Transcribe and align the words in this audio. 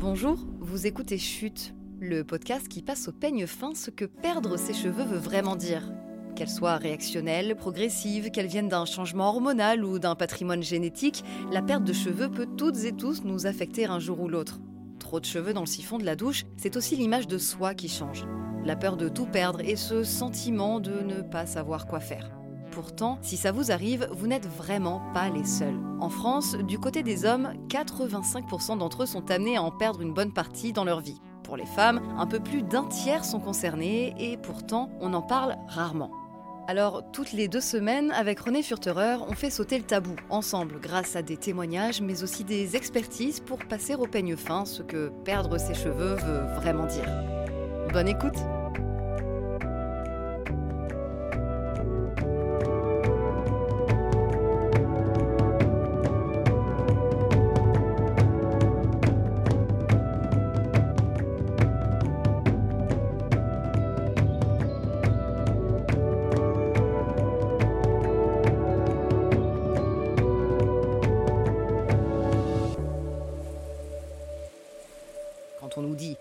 Bonjour, 0.00 0.38
vous 0.60 0.86
écoutez 0.86 1.18
Chute, 1.18 1.74
le 2.00 2.24
podcast 2.24 2.68
qui 2.68 2.80
passe 2.80 3.08
au 3.08 3.12
peigne 3.12 3.46
fin 3.46 3.74
ce 3.74 3.90
que 3.90 4.06
perdre 4.06 4.56
ses 4.56 4.72
cheveux 4.72 5.04
veut 5.04 5.18
vraiment 5.18 5.56
dire. 5.56 5.92
Qu'elle 6.34 6.48
soit 6.48 6.78
réactionnelle, 6.78 7.54
progressive, 7.54 8.30
qu'elle 8.30 8.46
vienne 8.46 8.70
d'un 8.70 8.86
changement 8.86 9.28
hormonal 9.28 9.84
ou 9.84 9.98
d'un 9.98 10.14
patrimoine 10.14 10.62
génétique, 10.62 11.22
la 11.52 11.60
perte 11.60 11.84
de 11.84 11.92
cheveux 11.92 12.30
peut 12.30 12.48
toutes 12.56 12.82
et 12.84 12.92
tous 12.92 13.24
nous 13.24 13.44
affecter 13.44 13.84
un 13.84 13.98
jour 13.98 14.20
ou 14.20 14.28
l'autre. 14.28 14.58
Trop 15.00 15.20
de 15.20 15.26
cheveux 15.26 15.52
dans 15.52 15.60
le 15.60 15.66
siphon 15.66 15.98
de 15.98 16.06
la 16.06 16.16
douche, 16.16 16.46
c'est 16.56 16.78
aussi 16.78 16.96
l'image 16.96 17.28
de 17.28 17.36
soi 17.36 17.74
qui 17.74 17.90
change. 17.90 18.24
La 18.64 18.76
peur 18.76 18.96
de 18.96 19.10
tout 19.10 19.26
perdre 19.26 19.60
et 19.60 19.76
ce 19.76 20.02
sentiment 20.02 20.80
de 20.80 21.02
ne 21.02 21.20
pas 21.20 21.44
savoir 21.44 21.86
quoi 21.86 22.00
faire. 22.00 22.39
Pourtant, 22.72 23.18
si 23.22 23.36
ça 23.36 23.52
vous 23.52 23.72
arrive, 23.72 24.08
vous 24.12 24.26
n'êtes 24.26 24.46
vraiment 24.46 25.02
pas 25.12 25.28
les 25.28 25.44
seuls. 25.44 25.78
En 26.00 26.08
France, 26.08 26.56
du 26.56 26.78
côté 26.78 27.02
des 27.02 27.24
hommes, 27.24 27.52
85% 27.68 28.78
d'entre 28.78 29.02
eux 29.02 29.06
sont 29.06 29.30
amenés 29.30 29.56
à 29.56 29.62
en 29.62 29.70
perdre 29.70 30.00
une 30.00 30.14
bonne 30.14 30.32
partie 30.32 30.72
dans 30.72 30.84
leur 30.84 31.00
vie. 31.00 31.20
Pour 31.42 31.56
les 31.56 31.66
femmes, 31.66 32.00
un 32.16 32.26
peu 32.26 32.38
plus 32.38 32.62
d'un 32.62 32.84
tiers 32.84 33.24
sont 33.24 33.40
concernés 33.40 34.14
et 34.18 34.36
pourtant, 34.36 34.90
on 35.00 35.14
en 35.14 35.22
parle 35.22 35.56
rarement. 35.66 36.10
Alors, 36.68 37.02
toutes 37.10 37.32
les 37.32 37.48
deux 37.48 37.60
semaines, 37.60 38.12
avec 38.12 38.38
René 38.38 38.62
Furterer, 38.62 39.16
on 39.28 39.32
fait 39.32 39.50
sauter 39.50 39.76
le 39.76 39.84
tabou, 39.84 40.14
ensemble, 40.28 40.78
grâce 40.80 41.16
à 41.16 41.22
des 41.22 41.36
témoignages, 41.36 42.00
mais 42.00 42.22
aussi 42.22 42.44
des 42.44 42.76
expertises 42.76 43.40
pour 43.40 43.58
passer 43.58 43.96
au 43.96 44.06
peigne 44.06 44.36
fin 44.36 44.64
ce 44.64 44.82
que 44.82 45.10
perdre 45.24 45.58
ses 45.58 45.74
cheveux 45.74 46.14
veut 46.14 46.54
vraiment 46.54 46.86
dire. 46.86 47.08
Bonne 47.92 48.06
écoute! 48.06 48.38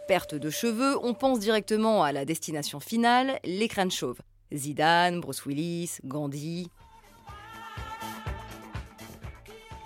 Perte 0.09 0.33
de 0.33 0.49
cheveux, 0.49 0.97
on 1.05 1.13
pense 1.13 1.37
directement 1.37 2.03
à 2.03 2.11
la 2.11 2.25
destination 2.25 2.79
finale, 2.79 3.39
les 3.45 3.67
crânes 3.67 3.91
chauves. 3.91 4.19
Zidane, 4.51 5.19
Bruce 5.19 5.45
Willis, 5.45 5.99
Gandhi. 6.03 6.71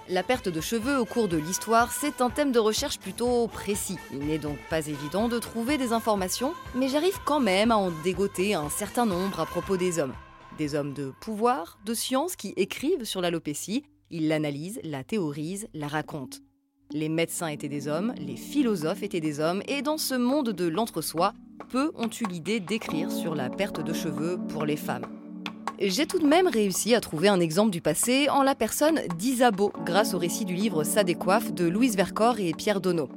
La 0.08 0.24
perte 0.24 0.48
de 0.48 0.62
cheveux 0.62 0.98
au 0.98 1.04
cours 1.04 1.28
de 1.28 1.36
l'histoire, 1.36 1.92
c'est 1.92 2.22
un 2.22 2.30
thème 2.30 2.54
de 2.54 2.60
recherche 2.60 3.00
plutôt 3.00 3.48
précis. 3.48 3.98
Il 4.14 4.20
n'est 4.20 4.38
donc 4.38 4.58
pas 4.70 4.88
évident 4.88 5.28
de 5.28 5.40
trouver 5.40 5.78
des 5.78 5.92
informations, 5.92 6.54
mais 6.74 6.88
j'arrive 6.88 7.20
quand 7.26 7.42
même 7.42 7.72
à 7.72 7.76
en 7.76 7.92
dégoter 8.06 8.54
un 8.54 8.70
certain 8.70 9.06
nombre 9.06 9.42
à 9.42 9.46
propos 9.46 9.76
des 9.76 10.00
hommes. 10.00 10.16
Des 10.58 10.74
hommes 10.74 10.94
de 10.94 11.12
pouvoir, 11.20 11.80
de 11.84 11.94
science 11.94 12.38
qui 12.38 12.54
écrivent 12.56 13.04
sur 13.04 13.20
l'alopécie, 13.20 13.84
ils 14.10 14.30
l'analysent, 14.30 14.80
la 14.86 15.04
théorisent, 15.04 15.68
la 15.74 15.90
racontent. 15.90 16.38
Les 16.94 17.10
médecins 17.10 17.48
étaient 17.48 17.70
des 17.70 17.88
hommes, 17.88 18.14
les 18.20 18.36
philosophes 18.36 19.02
étaient 19.02 19.20
des 19.20 19.40
hommes, 19.40 19.64
et 19.68 19.82
dans 19.82 19.98
ce 19.98 20.14
monde 20.14 20.50
de 20.50 20.68
l'entre-soi, 20.68 21.34
peu 21.70 21.92
ont 21.96 22.08
eu 22.08 22.26
l'idée 22.30 22.60
d'écrire 22.60 23.12
sur 23.12 23.34
la 23.34 23.50
perte 23.50 23.84
de 23.84 23.94
cheveux 23.94 24.38
pour 24.50 24.64
les 24.64 24.78
femmes. 24.78 25.08
J'ai 25.80 26.06
tout 26.06 26.20
de 26.20 26.28
même 26.28 26.46
réussi 26.46 26.94
à 26.94 27.02
trouver 27.02 27.30
un 27.30 27.40
exemple 27.40 27.72
du 27.72 27.82
passé 27.82 28.30
en 28.30 28.44
la 28.44 28.54
personne 28.54 29.00
d'Isabeau, 29.18 29.74
grâce 29.84 30.14
au 30.14 30.20
récit 30.20 30.46
du 30.46 30.54
livre 30.54 30.84
Ça 30.84 31.04
décoiffe 31.04 31.52
de 31.52 31.68
Louise 31.68 31.98
Vercors 31.98 32.40
et 32.40 32.54
Pierre 32.54 32.80
Donneau. 32.80 33.10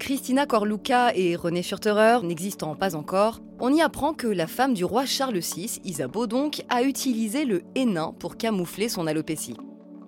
Christina 0.00 0.44
Corluca 0.44 1.14
et 1.14 1.36
René 1.36 1.62
Furterer 1.62 2.24
n'existant 2.24 2.74
pas 2.74 2.96
encore, 2.96 3.40
on 3.60 3.72
y 3.72 3.82
apprend 3.82 4.14
que 4.14 4.26
la 4.26 4.48
femme 4.48 4.74
du 4.74 4.84
roi 4.84 5.06
Charles 5.06 5.38
VI, 5.38 5.80
Isabeau 5.84 6.26
donc, 6.26 6.64
a 6.70 6.82
utilisé 6.82 7.44
le 7.44 7.62
hénin 7.76 8.12
pour 8.18 8.36
camoufler 8.36 8.88
son 8.88 9.06
alopécie. 9.06 9.54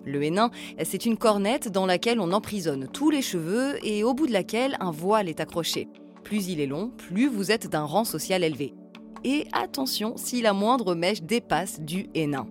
Le 0.05 0.23
hénin, 0.23 0.51
c'est 0.83 1.05
une 1.05 1.17
cornette 1.17 1.71
dans 1.71 1.85
laquelle 1.85 2.19
on 2.19 2.31
emprisonne 2.31 2.87
tous 2.87 3.09
les 3.09 3.21
cheveux 3.21 3.77
et 3.85 4.03
au 4.03 4.13
bout 4.13 4.27
de 4.27 4.33
laquelle 4.33 4.77
un 4.79 4.91
voile 4.91 5.29
est 5.29 5.39
accroché. 5.39 5.87
Plus 6.23 6.49
il 6.49 6.59
est 6.59 6.67
long, 6.67 6.91
plus 6.97 7.27
vous 7.27 7.51
êtes 7.51 7.67
d'un 7.67 7.83
rang 7.83 8.03
social 8.03 8.43
élevé. 8.43 8.73
Et 9.23 9.45
attention 9.51 10.13
si 10.15 10.41
la 10.41 10.53
moindre 10.53 10.95
mèche 10.95 11.23
dépasse 11.23 11.81
du 11.81 12.07
hénin. 12.13 12.47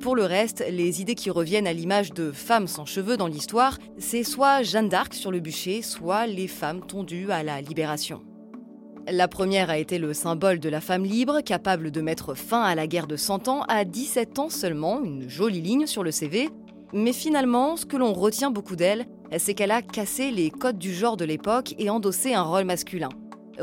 Pour 0.00 0.16
le 0.16 0.24
reste, 0.24 0.64
les 0.70 1.02
idées 1.02 1.14
qui 1.14 1.28
reviennent 1.28 1.66
à 1.66 1.72
l'image 1.74 2.14
de 2.14 2.32
femmes 2.32 2.66
sans 2.66 2.86
cheveux 2.86 3.18
dans 3.18 3.26
l'histoire, 3.26 3.78
c'est 3.98 4.24
soit 4.24 4.62
Jeanne 4.62 4.88
d'Arc 4.88 5.12
sur 5.12 5.30
le 5.30 5.40
bûcher, 5.40 5.82
soit 5.82 6.26
les 6.26 6.48
femmes 6.48 6.80
tondues 6.86 7.30
à 7.30 7.42
la 7.42 7.60
libération. 7.60 8.22
La 9.08 9.26
première 9.28 9.68
a 9.68 9.78
été 9.78 9.98
le 9.98 10.14
symbole 10.14 10.60
de 10.60 10.68
la 10.68 10.80
femme 10.80 11.04
libre, 11.04 11.40
capable 11.40 11.90
de 11.90 12.00
mettre 12.00 12.34
fin 12.34 12.62
à 12.62 12.74
la 12.74 12.86
guerre 12.86 13.08
de 13.08 13.16
100 13.16 13.48
ans 13.48 13.62
à 13.68 13.84
17 13.84 14.38
ans 14.38 14.48
seulement, 14.48 15.02
une 15.02 15.28
jolie 15.28 15.60
ligne 15.60 15.86
sur 15.86 16.04
le 16.04 16.12
CV, 16.12 16.48
mais 16.92 17.12
finalement, 17.12 17.76
ce 17.76 17.86
que 17.86 17.96
l'on 17.96 18.12
retient 18.12 18.50
beaucoup 18.50 18.76
d'elle, 18.76 19.06
c'est 19.38 19.54
qu'elle 19.54 19.70
a 19.70 19.82
cassé 19.82 20.30
les 20.30 20.50
codes 20.50 20.78
du 20.78 20.92
genre 20.92 21.16
de 21.16 21.24
l'époque 21.24 21.74
et 21.78 21.90
endossé 21.90 22.34
un 22.34 22.42
rôle 22.42 22.64
masculin. 22.64 23.08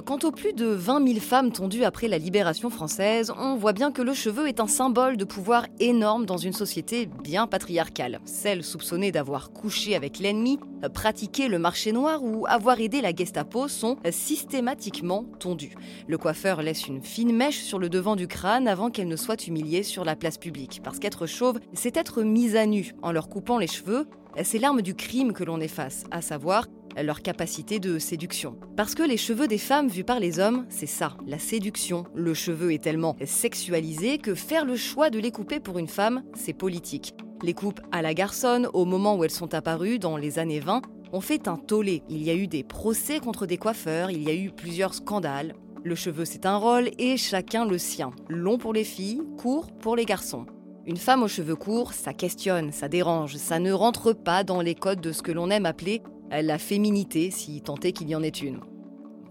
Quant 0.05 0.19
aux 0.23 0.31
plus 0.31 0.53
de 0.53 0.67
20 0.67 1.07
000 1.07 1.19
femmes 1.19 1.51
tondues 1.51 1.83
après 1.83 2.07
la 2.07 2.19
libération 2.19 2.69
française, 2.69 3.33
on 3.37 3.55
voit 3.55 3.73
bien 3.73 3.91
que 3.91 4.03
le 4.03 4.13
cheveu 4.13 4.47
est 4.47 4.59
un 4.59 4.67
symbole 4.67 5.17
de 5.17 5.25
pouvoir 5.25 5.65
énorme 5.79 6.27
dans 6.27 6.37
une 6.37 6.53
société 6.53 7.07
bien 7.23 7.47
patriarcale. 7.47 8.19
Celles 8.23 8.63
soupçonnées 8.63 9.11
d'avoir 9.11 9.51
couché 9.51 9.95
avec 9.95 10.19
l'ennemi, 10.19 10.59
pratiqué 10.93 11.47
le 11.47 11.57
marché 11.57 11.91
noir 11.91 12.23
ou 12.23 12.45
avoir 12.47 12.79
aidé 12.79 13.01
la 13.01 13.15
Gestapo 13.15 13.67
sont 13.67 13.97
systématiquement 14.11 15.25
tondues. 15.39 15.73
Le 16.07 16.19
coiffeur 16.19 16.61
laisse 16.61 16.87
une 16.87 17.01
fine 17.01 17.35
mèche 17.35 17.61
sur 17.63 17.79
le 17.79 17.89
devant 17.89 18.15
du 18.15 18.27
crâne 18.27 18.67
avant 18.67 18.91
qu'elle 18.91 19.07
ne 19.07 19.15
soit 19.15 19.47
humiliée 19.47 19.81
sur 19.81 20.05
la 20.05 20.15
place 20.15 20.37
publique. 20.37 20.81
Parce 20.83 20.99
qu'être 20.99 21.25
chauve, 21.25 21.59
c'est 21.73 21.97
être 21.97 22.21
mise 22.21 22.55
à 22.55 22.67
nu 22.67 22.93
en 23.01 23.11
leur 23.11 23.27
coupant 23.27 23.57
les 23.57 23.67
cheveux. 23.67 24.07
C'est 24.43 24.59
l'arme 24.59 24.83
du 24.83 24.93
crime 24.93 25.33
que 25.33 25.43
l'on 25.43 25.59
efface, 25.59 26.03
à 26.11 26.21
savoir 26.21 26.67
leur 27.01 27.21
capacité 27.21 27.79
de 27.79 27.99
séduction. 27.99 28.57
Parce 28.75 28.95
que 28.95 29.03
les 29.03 29.17
cheveux 29.17 29.47
des 29.47 29.57
femmes 29.57 29.87
vus 29.87 30.03
par 30.03 30.19
les 30.19 30.39
hommes, 30.39 30.65
c'est 30.69 30.85
ça, 30.85 31.17
la 31.25 31.39
séduction. 31.39 32.05
Le 32.15 32.33
cheveu 32.33 32.73
est 32.73 32.83
tellement 32.83 33.15
sexualisé 33.25 34.17
que 34.17 34.35
faire 34.35 34.65
le 34.65 34.75
choix 34.75 35.09
de 35.09 35.19
les 35.19 35.31
couper 35.31 35.59
pour 35.59 35.79
une 35.79 35.87
femme, 35.87 36.23
c'est 36.35 36.53
politique. 36.53 37.13
Les 37.41 37.53
coupes 37.53 37.81
à 37.91 38.01
la 38.01 38.13
garçonne, 38.13 38.67
au 38.73 38.85
moment 38.85 39.15
où 39.15 39.23
elles 39.23 39.31
sont 39.31 39.53
apparues, 39.53 39.99
dans 39.99 40.17
les 40.17 40.39
années 40.39 40.59
20, 40.59 40.81
ont 41.13 41.21
fait 41.21 41.47
un 41.47 41.57
tollé. 41.57 42.03
Il 42.09 42.21
y 42.21 42.29
a 42.29 42.35
eu 42.35 42.47
des 42.47 42.63
procès 42.63 43.19
contre 43.19 43.45
des 43.45 43.57
coiffeurs, 43.57 44.11
il 44.11 44.23
y 44.23 44.29
a 44.29 44.35
eu 44.35 44.51
plusieurs 44.51 44.93
scandales. 44.93 45.55
Le 45.83 45.95
cheveu, 45.95 46.25
c'est 46.25 46.45
un 46.45 46.57
rôle 46.57 46.89
et 46.97 47.15
chacun 47.15 47.65
le 47.65 47.77
sien. 47.77 48.11
Long 48.27 48.57
pour 48.57 48.73
les 48.73 48.83
filles, 48.83 49.21
court 49.37 49.71
pour 49.71 49.95
les 49.95 50.05
garçons. 50.05 50.45
Une 50.85 50.97
femme 50.97 51.23
aux 51.23 51.27
cheveux 51.27 51.55
courts, 51.55 51.93
ça 51.93 52.13
questionne, 52.13 52.71
ça 52.71 52.89
dérange, 52.89 53.37
ça 53.37 53.59
ne 53.59 53.71
rentre 53.71 54.11
pas 54.11 54.43
dans 54.43 54.61
les 54.61 54.75
codes 54.75 55.01
de 55.01 55.11
ce 55.11 55.21
que 55.21 55.31
l'on 55.31 55.49
aime 55.49 55.65
appeler 55.65 56.01
la 56.31 56.57
féminité, 56.57 57.31
si 57.31 57.61
tant 57.61 57.75
est 57.77 57.91
qu'il 57.91 58.09
y 58.09 58.15
en 58.15 58.23
ait 58.23 58.29
une. 58.29 58.59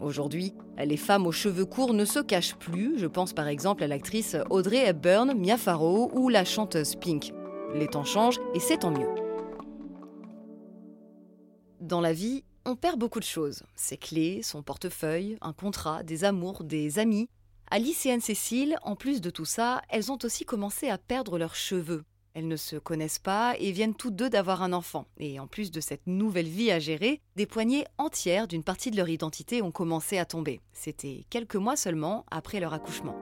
Aujourd'hui, 0.00 0.54
les 0.78 0.96
femmes 0.96 1.26
aux 1.26 1.32
cheveux 1.32 1.64
courts 1.64 1.94
ne 1.94 2.04
se 2.04 2.20
cachent 2.20 2.56
plus, 2.56 2.98
je 2.98 3.06
pense 3.06 3.32
par 3.32 3.48
exemple 3.48 3.82
à 3.82 3.88
l'actrice 3.88 4.36
Audrey 4.50 4.86
Hepburn, 4.86 5.34
Mia 5.34 5.56
Farrow 5.56 6.10
ou 6.14 6.28
la 6.28 6.44
chanteuse 6.44 6.94
Pink. 6.96 7.32
Les 7.74 7.88
temps 7.88 8.04
changent 8.04 8.40
et 8.54 8.60
c'est 8.60 8.78
tant 8.78 8.90
mieux. 8.90 9.08
Dans 11.80 12.00
la 12.00 12.12
vie, 12.12 12.44
on 12.64 12.76
perd 12.76 12.98
beaucoup 12.98 13.18
de 13.18 13.24
choses. 13.24 13.62
Ses 13.74 13.96
clés, 13.96 14.42
son 14.42 14.62
portefeuille, 14.62 15.38
un 15.40 15.52
contrat, 15.52 16.02
des 16.02 16.24
amours, 16.24 16.64
des 16.64 16.98
amis. 16.98 17.28
Alice 17.70 18.06
et 18.06 18.12
Anne-Cécile, 18.12 18.78
en 18.82 18.94
plus 18.94 19.20
de 19.20 19.30
tout 19.30 19.44
ça, 19.44 19.82
elles 19.88 20.12
ont 20.12 20.18
aussi 20.22 20.44
commencé 20.44 20.88
à 20.88 20.98
perdre 20.98 21.38
leurs 21.38 21.54
cheveux. 21.54 22.04
Elles 22.38 22.46
ne 22.46 22.54
se 22.54 22.76
connaissent 22.76 23.18
pas 23.18 23.56
et 23.58 23.72
viennent 23.72 23.96
toutes 23.96 24.14
deux 24.14 24.30
d'avoir 24.30 24.62
un 24.62 24.72
enfant. 24.72 25.08
Et 25.18 25.40
en 25.40 25.48
plus 25.48 25.72
de 25.72 25.80
cette 25.80 26.06
nouvelle 26.06 26.46
vie 26.46 26.70
à 26.70 26.78
gérer, 26.78 27.20
des 27.34 27.46
poignées 27.46 27.84
entières 27.98 28.46
d'une 28.46 28.62
partie 28.62 28.92
de 28.92 28.96
leur 28.96 29.08
identité 29.08 29.60
ont 29.60 29.72
commencé 29.72 30.18
à 30.18 30.24
tomber. 30.24 30.60
C'était 30.72 31.24
quelques 31.30 31.56
mois 31.56 31.74
seulement 31.74 32.24
après 32.30 32.60
leur 32.60 32.74
accouchement. 32.74 33.16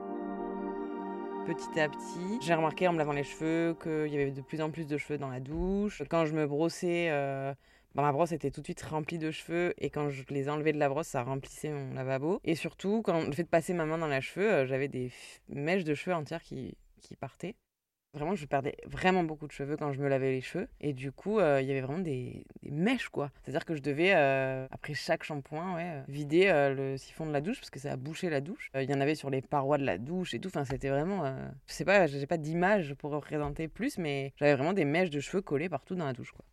Petit 1.47 1.79
à 1.79 1.89
petit, 1.89 2.37
j'ai 2.41 2.53
remarqué 2.53 2.87
en 2.87 2.93
me 2.93 2.99
lavant 2.99 3.11
les 3.11 3.23
cheveux 3.23 3.75
qu'il 3.81 4.13
y 4.13 4.21
avait 4.21 4.29
de 4.29 4.41
plus 4.41 4.61
en 4.61 4.69
plus 4.69 4.85
de 4.85 4.99
cheveux 4.99 5.17
dans 5.17 5.29
la 5.29 5.39
douche. 5.39 6.03
Quand 6.11 6.27
je 6.27 6.35
me 6.35 6.45
brossais, 6.45 7.07
euh, 7.09 7.55
bah, 7.95 8.03
ma 8.03 8.11
brosse 8.11 8.33
était 8.33 8.51
tout 8.51 8.61
de 8.61 8.67
suite 8.67 8.83
remplie 8.83 9.17
de 9.17 9.31
cheveux 9.31 9.73
et 9.79 9.89
quand 9.89 10.11
je 10.11 10.25
les 10.29 10.47
enlevais 10.47 10.73
de 10.73 10.77
la 10.77 10.89
brosse, 10.89 11.07
ça 11.07 11.23
remplissait 11.23 11.71
mon 11.71 11.95
lavabo. 11.95 12.39
Et 12.43 12.53
surtout, 12.53 13.01
quand 13.01 13.25
le 13.25 13.31
fait 13.31 13.45
de 13.45 13.49
passer 13.49 13.73
ma 13.73 13.85
main 13.85 13.97
dans 13.97 14.05
les 14.05 14.21
cheveux, 14.21 14.53
euh, 14.53 14.65
j'avais 14.67 14.87
des 14.87 15.11
mèches 15.49 15.85
de 15.85 15.95
cheveux 15.95 16.15
entières 16.15 16.43
qui 16.43 16.77
partaient. 17.19 17.55
Vraiment, 18.17 18.35
je 18.35 18.45
perdais 18.45 18.75
vraiment 18.85 19.23
beaucoup 19.23 19.47
de 19.47 19.51
cheveux 19.51 19.77
quand 19.77 19.93
je 19.93 19.99
me 19.99 20.07
lavais 20.07 20.31
les 20.31 20.41
cheveux. 20.41 20.67
Et 20.81 20.93
du 20.93 21.11
coup, 21.11 21.39
euh, 21.39 21.61
il 21.61 21.67
y 21.67 21.71
avait 21.71 21.81
vraiment 21.81 21.99
des, 21.99 22.45
mèches, 22.63 23.09
quoi. 23.09 23.31
C'est-à-dire 23.41 23.65
que 23.65 23.75
je 23.75 23.81
devais, 23.81 24.13
euh, 24.15 24.67
après 24.71 24.93
chaque 24.93 25.23
shampoing, 25.23 25.75
ouais, 25.75 25.83
euh, 25.85 26.01
vider 26.07 26.47
le 26.75 26.97
siphon 26.97 27.25
de 27.25 27.31
la 27.31 27.41
douche 27.41 27.59
parce 27.59 27.69
que 27.69 27.79
ça 27.79 27.91
a 27.91 27.95
bouché 27.95 28.29
la 28.29 28.41
douche. 28.41 28.71
Il 28.75 28.89
y 28.89 28.93
en 28.93 29.01
avait 29.01 29.15
sur 29.15 29.29
les 29.29 29.41
parois 29.41 29.77
de 29.77 29.85
la 29.85 29.97
douche 29.97 30.33
et 30.33 30.39
tout. 30.39 30.49
Enfin, 30.49 30.65
c'était 30.65 30.89
vraiment. 30.89 31.25
je 31.67 31.73
sais 31.73 31.85
pas, 31.85 32.07
j'ai 32.07 32.27
pas 32.27 32.37
d'image 32.37 32.95
pour 32.95 33.11
représenter 33.11 33.67
plus, 33.67 33.97
mais 33.97 34.33
j'avais 34.37 34.55
vraiment 34.55 34.73
des 34.73 34.85
mèches 34.85 35.09
de 35.09 35.19
cheveux 35.19 35.41
collées 35.41 35.69
partout 35.69 35.95
dans 35.95 36.05
la 36.05 36.13
douche, 36.13 36.31
quoi. 36.31 36.45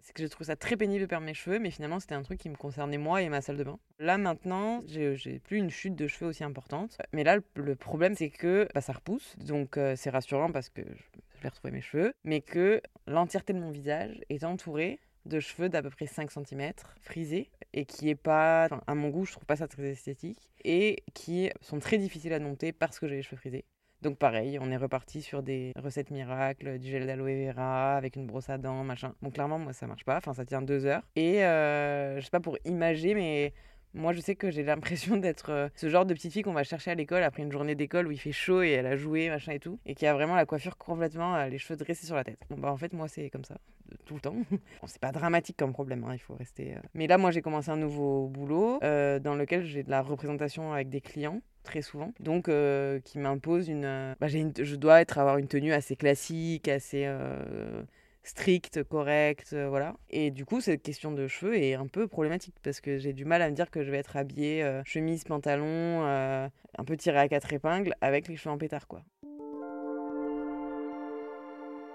C'est 0.00 0.12
que 0.12 0.22
je 0.22 0.28
trouve 0.28 0.46
ça 0.46 0.56
très 0.56 0.76
pénible 0.76 1.02
de 1.02 1.06
perdre 1.06 1.26
mes 1.26 1.34
cheveux, 1.34 1.58
mais 1.58 1.70
finalement 1.70 2.00
c'était 2.00 2.14
un 2.14 2.22
truc 2.22 2.38
qui 2.38 2.48
me 2.48 2.56
concernait 2.56 2.98
moi 2.98 3.22
et 3.22 3.28
ma 3.28 3.40
salle 3.40 3.56
de 3.56 3.64
bain. 3.64 3.78
Là 3.98 4.18
maintenant, 4.18 4.82
j'ai 4.86 5.38
plus 5.38 5.58
une 5.58 5.70
chute 5.70 5.94
de 5.94 6.06
cheveux 6.06 6.30
aussi 6.30 6.44
importante. 6.44 6.98
Mais 7.12 7.24
là, 7.24 7.38
le 7.54 7.76
problème 7.76 8.14
c'est 8.14 8.30
que 8.30 8.68
bah, 8.74 8.80
ça 8.80 8.92
repousse, 8.92 9.36
donc 9.38 9.76
euh, 9.76 9.94
c'est 9.96 10.10
rassurant 10.10 10.50
parce 10.50 10.68
que 10.68 10.82
je 10.82 11.42
vais 11.42 11.48
retrouver 11.48 11.72
mes 11.72 11.80
cheveux, 11.80 12.12
mais 12.24 12.40
que 12.40 12.80
l'entièreté 13.06 13.52
de 13.52 13.58
mon 13.58 13.70
visage 13.70 14.20
est 14.28 14.44
entourée 14.44 15.00
de 15.26 15.40
cheveux 15.40 15.68
d'à 15.68 15.82
peu 15.82 15.90
près 15.90 16.06
5 16.06 16.30
cm 16.30 16.72
frisés 17.00 17.50
et 17.72 17.84
qui 17.84 18.08
est 18.08 18.14
pas, 18.14 18.68
à 18.86 18.94
mon 18.94 19.08
goût, 19.08 19.24
je 19.24 19.32
trouve 19.32 19.44
pas 19.44 19.56
ça 19.56 19.68
très 19.68 19.90
esthétique 19.90 20.50
et 20.64 21.02
qui 21.14 21.50
sont 21.60 21.78
très 21.78 21.98
difficiles 21.98 22.32
à 22.32 22.38
dompter 22.38 22.72
parce 22.72 22.98
que 22.98 23.06
j'ai 23.06 23.16
les 23.16 23.22
cheveux 23.22 23.36
frisés. 23.36 23.64
Donc 24.02 24.16
pareil, 24.16 24.58
on 24.60 24.70
est 24.70 24.76
reparti 24.78 25.20
sur 25.20 25.42
des 25.42 25.72
recettes 25.76 26.10
miracles, 26.10 26.78
du 26.78 26.90
gel 26.90 27.06
d'aloe 27.06 27.46
vera 27.46 27.96
avec 27.96 28.16
une 28.16 28.26
brosse 28.26 28.48
à 28.48 28.56
dents, 28.56 28.82
machin. 28.82 29.14
Bon 29.20 29.30
clairement 29.30 29.58
moi 29.58 29.74
ça 29.74 29.86
marche 29.86 30.04
pas, 30.04 30.16
enfin 30.16 30.32
ça 30.32 30.46
tient 30.46 30.62
deux 30.62 30.86
heures. 30.86 31.02
Et 31.16 31.44
euh, 31.44 32.18
je 32.18 32.24
sais 32.24 32.30
pas 32.30 32.40
pour 32.40 32.56
imager, 32.64 33.14
mais 33.14 33.52
moi, 33.92 34.12
je 34.12 34.20
sais 34.20 34.36
que 34.36 34.50
j'ai 34.50 34.62
l'impression 34.64 35.16
d'être 35.16 35.50
euh, 35.50 35.68
ce 35.74 35.88
genre 35.88 36.06
de 36.06 36.14
petite 36.14 36.32
fille 36.32 36.42
qu'on 36.42 36.52
va 36.52 36.64
chercher 36.64 36.92
à 36.92 36.94
l'école 36.94 37.22
après 37.22 37.42
une 37.42 37.52
journée 37.52 37.74
d'école 37.74 38.06
où 38.06 38.10
il 38.10 38.20
fait 38.20 38.32
chaud 38.32 38.62
et 38.62 38.70
elle 38.70 38.86
a 38.86 38.96
joué, 38.96 39.28
machin 39.28 39.52
et 39.52 39.58
tout, 39.58 39.78
et 39.84 39.94
qui 39.94 40.06
a 40.06 40.14
vraiment 40.14 40.34
la 40.34 40.46
coiffure 40.46 40.78
complètement, 40.78 41.34
euh, 41.36 41.48
les 41.48 41.58
cheveux 41.58 41.76
dressés 41.76 42.06
sur 42.06 42.16
la 42.16 42.24
tête. 42.24 42.40
Bon, 42.48 42.56
bah 42.56 42.72
en 42.72 42.76
fait, 42.76 42.92
moi, 42.92 43.08
c'est 43.08 43.28
comme 43.28 43.44
ça, 43.44 43.58
tout 44.06 44.14
le 44.14 44.20
temps. 44.20 44.36
bon, 44.50 44.86
c'est 44.86 45.00
pas 45.00 45.12
dramatique 45.12 45.56
comme 45.58 45.72
problème, 45.72 46.04
hein, 46.04 46.14
il 46.14 46.20
faut 46.20 46.34
rester. 46.34 46.76
Mais 46.94 47.06
là, 47.06 47.18
moi, 47.18 47.32
j'ai 47.32 47.42
commencé 47.42 47.70
un 47.70 47.76
nouveau 47.76 48.28
boulot 48.28 48.78
dans 48.80 49.34
lequel 49.34 49.64
j'ai 49.64 49.82
de 49.82 49.90
la 49.90 50.00
représentation 50.00 50.72
avec 50.72 50.88
des 50.88 51.00
clients 51.00 51.42
très 51.62 51.82
souvent, 51.82 52.12
donc 52.20 52.48
euh, 52.48 53.00
qui 53.00 53.18
m'impose 53.18 53.68
une, 53.68 53.84
euh, 53.84 54.14
bah, 54.20 54.28
une, 54.28 54.52
je 54.58 54.76
dois 54.76 55.00
être 55.00 55.18
avoir 55.18 55.38
une 55.38 55.48
tenue 55.48 55.72
assez 55.72 55.96
classique, 55.96 56.68
assez 56.68 57.04
euh, 57.06 57.82
stricte, 58.22 58.82
correcte, 58.84 59.54
voilà. 59.54 59.96
Et 60.10 60.30
du 60.30 60.44
coup, 60.44 60.60
cette 60.60 60.82
question 60.82 61.12
de 61.12 61.26
cheveux 61.28 61.56
est 61.56 61.74
un 61.74 61.86
peu 61.86 62.06
problématique 62.08 62.56
parce 62.62 62.80
que 62.80 62.98
j'ai 62.98 63.12
du 63.12 63.24
mal 63.24 63.42
à 63.42 63.50
me 63.50 63.54
dire 63.54 63.70
que 63.70 63.82
je 63.82 63.90
vais 63.90 63.98
être 63.98 64.16
habillée 64.16 64.80
chemise, 64.84 65.24
pantalon, 65.24 66.02
un 66.04 66.84
peu 66.86 66.96
tiré 66.96 67.18
à 67.18 67.28
quatre 67.28 67.52
épingles 67.52 67.94
avec 68.00 68.28
les 68.28 68.36
cheveux 68.36 68.54
en 68.54 68.58
pétard, 68.58 68.86
quoi. 68.86 69.02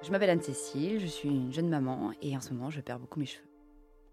Je 0.03 0.11
m'appelle 0.11 0.29
Anne-Cécile, 0.29 0.99
je 0.99 1.07
suis 1.07 1.29
une 1.29 1.51
jeune 1.51 1.69
maman 1.69 2.11
et 2.21 2.35
en 2.37 2.41
ce 2.41 2.53
moment, 2.53 2.69
je 2.69 2.79
perds 2.79 2.99
beaucoup 2.99 3.19
mes 3.19 3.25
cheveux 3.25 3.44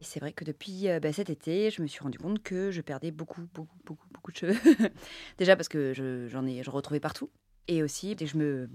c'est 0.03 0.21
vrai 0.21 0.33
que 0.33 0.45
depuis 0.45 0.89
euh, 0.89 1.01
bah, 1.01 1.13
cet 1.13 1.31
été, 1.31 1.71
je 1.71 1.83
me 1.83 1.87
suis 1.87 2.01
rendu 2.01 2.19
compte 2.19 2.43
que 2.43 2.71
je 2.71 2.81
perdais 2.81 3.11
beaucoup, 3.11 3.43
beaucoup, 3.55 3.77
beaucoup, 3.85 4.09
beaucoup 4.13 4.33
de 4.33 4.37
cheveux. 4.37 4.59
Déjà 5.39 5.57
parce 5.57 5.69
que 5.69 5.93
j'en 6.31 6.47
ai, 6.47 6.63
je 6.63 6.71
retrouvais 6.71 7.01
partout. 7.01 7.31
Et 7.69 7.83
aussi, 7.83 8.17
dès 8.17 8.25
que 8.25 8.31
je 8.31 8.37
me 8.37 8.69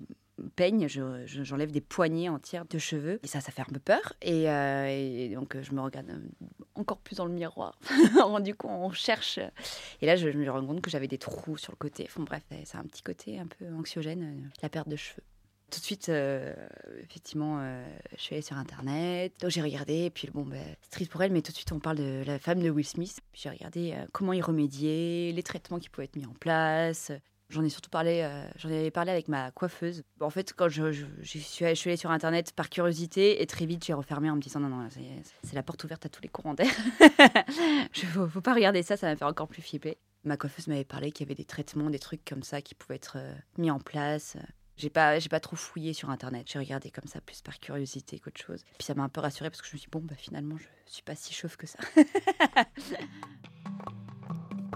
peigne, 0.56 0.88
j'enlève 0.88 1.72
des 1.72 1.82
poignées 1.82 2.30
entières 2.30 2.66
de 2.66 2.78
cheveux. 2.78 3.20
Et 3.24 3.28
ça, 3.28 3.42
ça 3.42 3.52
fait 3.52 3.62
un 3.62 3.74
peu 3.74 3.80
peur. 3.80 4.14
Et, 4.22 4.50
euh, 4.50 5.34
donc, 5.36 5.58
je 5.62 5.72
me 5.74 5.82
regarde 5.82 6.10
euh, 6.10 6.48
encore 6.76 7.00
plus 7.00 7.16
dans 7.16 7.26
le 7.26 7.34
miroir. 7.34 7.80
du 8.42 8.56
coup, 8.56 8.68
on 8.68 8.92
cherche. 8.92 9.40
Et 10.02 10.06
là, 10.06 10.16
je, 10.16 10.32
je 10.32 10.38
me 10.38 10.50
rends 10.50 10.66
compte 10.66 10.82
que 10.82 10.90
j'avais 10.90 11.08
des 11.08 11.18
trous 11.18 11.58
sur 11.58 11.72
le 11.72 11.78
côté. 11.78 12.06
Enfin 12.08 12.24
bref, 12.24 12.44
c'est 12.66 12.78
un 12.78 12.84
petit 12.84 13.04
côté 13.04 13.40
un 13.40 13.48
peu 13.48 13.66
anxiogène, 13.74 14.50
la 14.62 14.70
perte 14.70 14.88
de 14.88 14.96
cheveux. 14.96 15.24
Tout 15.70 15.82
de 15.82 15.86
suite, 15.86 16.08
euh, 16.08 16.54
effectivement, 17.04 17.60
euh, 17.60 17.86
je 18.16 18.22
suis 18.22 18.36
allée 18.36 18.42
sur 18.42 18.56
Internet. 18.56 19.34
Donc 19.42 19.52
j'ai 19.52 19.62
regardé, 19.62 20.06
et 20.06 20.10
puis 20.10 20.30
bon, 20.34 20.46
ben, 20.46 20.64
c'est 20.82 20.92
triste 20.92 21.12
pour 21.12 21.22
elle, 21.22 21.34
mais 21.34 21.42
tout 21.42 21.52
de 21.52 21.58
suite 21.58 21.74
on 21.74 21.80
parle 21.80 21.98
de 21.98 22.24
la 22.26 22.40
femme 22.40 22.62
de 22.62 22.70
Will 22.70 22.86
Smith. 22.86 23.20
J'ai 23.34 23.50
regardé 23.50 23.92
euh, 23.94 24.06
comment 24.14 24.32
y 24.32 24.42
remédier, 24.42 25.34
les 25.34 25.44
traitements 25.44 25.78
qui 25.78 25.90
pouvaient 25.90 26.06
être 26.06 26.16
mis 26.16 26.26
en 26.26 26.34
place. 26.40 27.12
J'en 27.50 27.64
ai 27.64 27.70
surtout 27.70 27.90
parlé, 27.90 28.30
j'en 28.58 28.68
avais 28.68 28.92
parlé 28.92 29.10
avec 29.10 29.30
ma 29.30 29.52
coiffeuse. 29.52 30.04
En 30.20 30.30
fait, 30.30 30.52
quand 30.52 30.68
je, 30.68 31.06
suis, 31.24 31.64
allée 31.64 31.96
sur 31.96 32.12
Internet 32.12 32.52
par 32.52 32.70
curiosité, 32.70 33.42
et 33.42 33.48
très 33.48 33.66
vite 33.66 33.86
j'ai 33.86 33.94
refermé 33.94 34.30
en 34.30 34.36
me 34.36 34.42
disant 34.42 34.60
non, 34.60 34.68
non, 34.68 34.86
c'est 35.44 35.54
la 35.54 35.64
porte 35.64 35.82
ouverte 35.86 36.06
à 36.06 36.10
tous 36.10 36.22
les 36.22 36.28
courants 36.28 36.56
d'air. 36.56 36.70
Il 37.00 38.20
ne 38.20 38.28
faut, 38.28 38.42
pas 38.42 38.54
regarder 38.54 38.84
ça, 38.84 38.98
ça 38.98 39.08
va 39.08 39.14
me 39.14 39.18
faire 39.18 39.30
encore 39.30 39.48
plus 39.48 39.62
flipper. 39.62 39.98
Ma 40.26 40.36
coiffeuse 40.36 40.68
m'avait 40.68 40.84
parlé 40.84 41.14
qu'il 41.14 41.26
y 41.26 41.28
avait 41.30 41.36
des 41.36 41.46
traitements, 41.46 41.90
des 41.90 42.00
trucs 42.00 42.26
comme 42.26 42.44
ça 42.44 42.62
qui 42.62 42.76
pouvaient 42.76 42.96
être 42.96 43.18
mis 43.58 43.72
en 43.72 43.80
place. 43.80 44.36
J'ai 44.78 44.92
pas, 44.92 45.18
j'ai 45.18 45.30
pas 45.30 45.40
trop 45.40 45.56
fouillé 45.56 45.94
sur 45.94 46.12
internet. 46.12 46.48
J'ai 46.52 46.60
regardé 46.60 46.92
comme 46.92 47.08
ça 47.08 47.20
plus 47.20 47.42
par 47.42 47.60
curiosité 47.60 48.20
qu'autre 48.20 48.40
chose. 48.40 48.64
Puis 48.78 48.86
ça 48.86 48.94
m'a 48.94 49.04
un 49.04 49.10
peu 49.10 49.22
rassurée 49.22 49.50
parce 49.50 49.62
que 49.62 49.68
je 49.68 49.74
me 49.74 49.80
suis 49.80 49.88
dit, 49.88 49.92
bon, 49.92 50.02
bah, 50.04 50.16
finalement, 50.16 50.56
je 50.58 50.66
suis 50.86 51.02
pas 51.02 51.16
si 51.16 51.34
chauve 51.34 51.58
que 51.58 51.66
ça. 51.66 51.80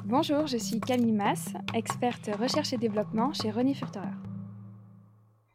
Bonjour, 0.06 0.48
je 0.48 0.58
suis 0.58 0.80
Camille 0.80 1.12
Mass, 1.12 1.54
experte 1.76 2.30
recherche 2.38 2.74
et 2.74 2.78
développement 2.78 3.32
chez 3.32 3.52
René 3.52 3.76
Furterer. 3.76 4.10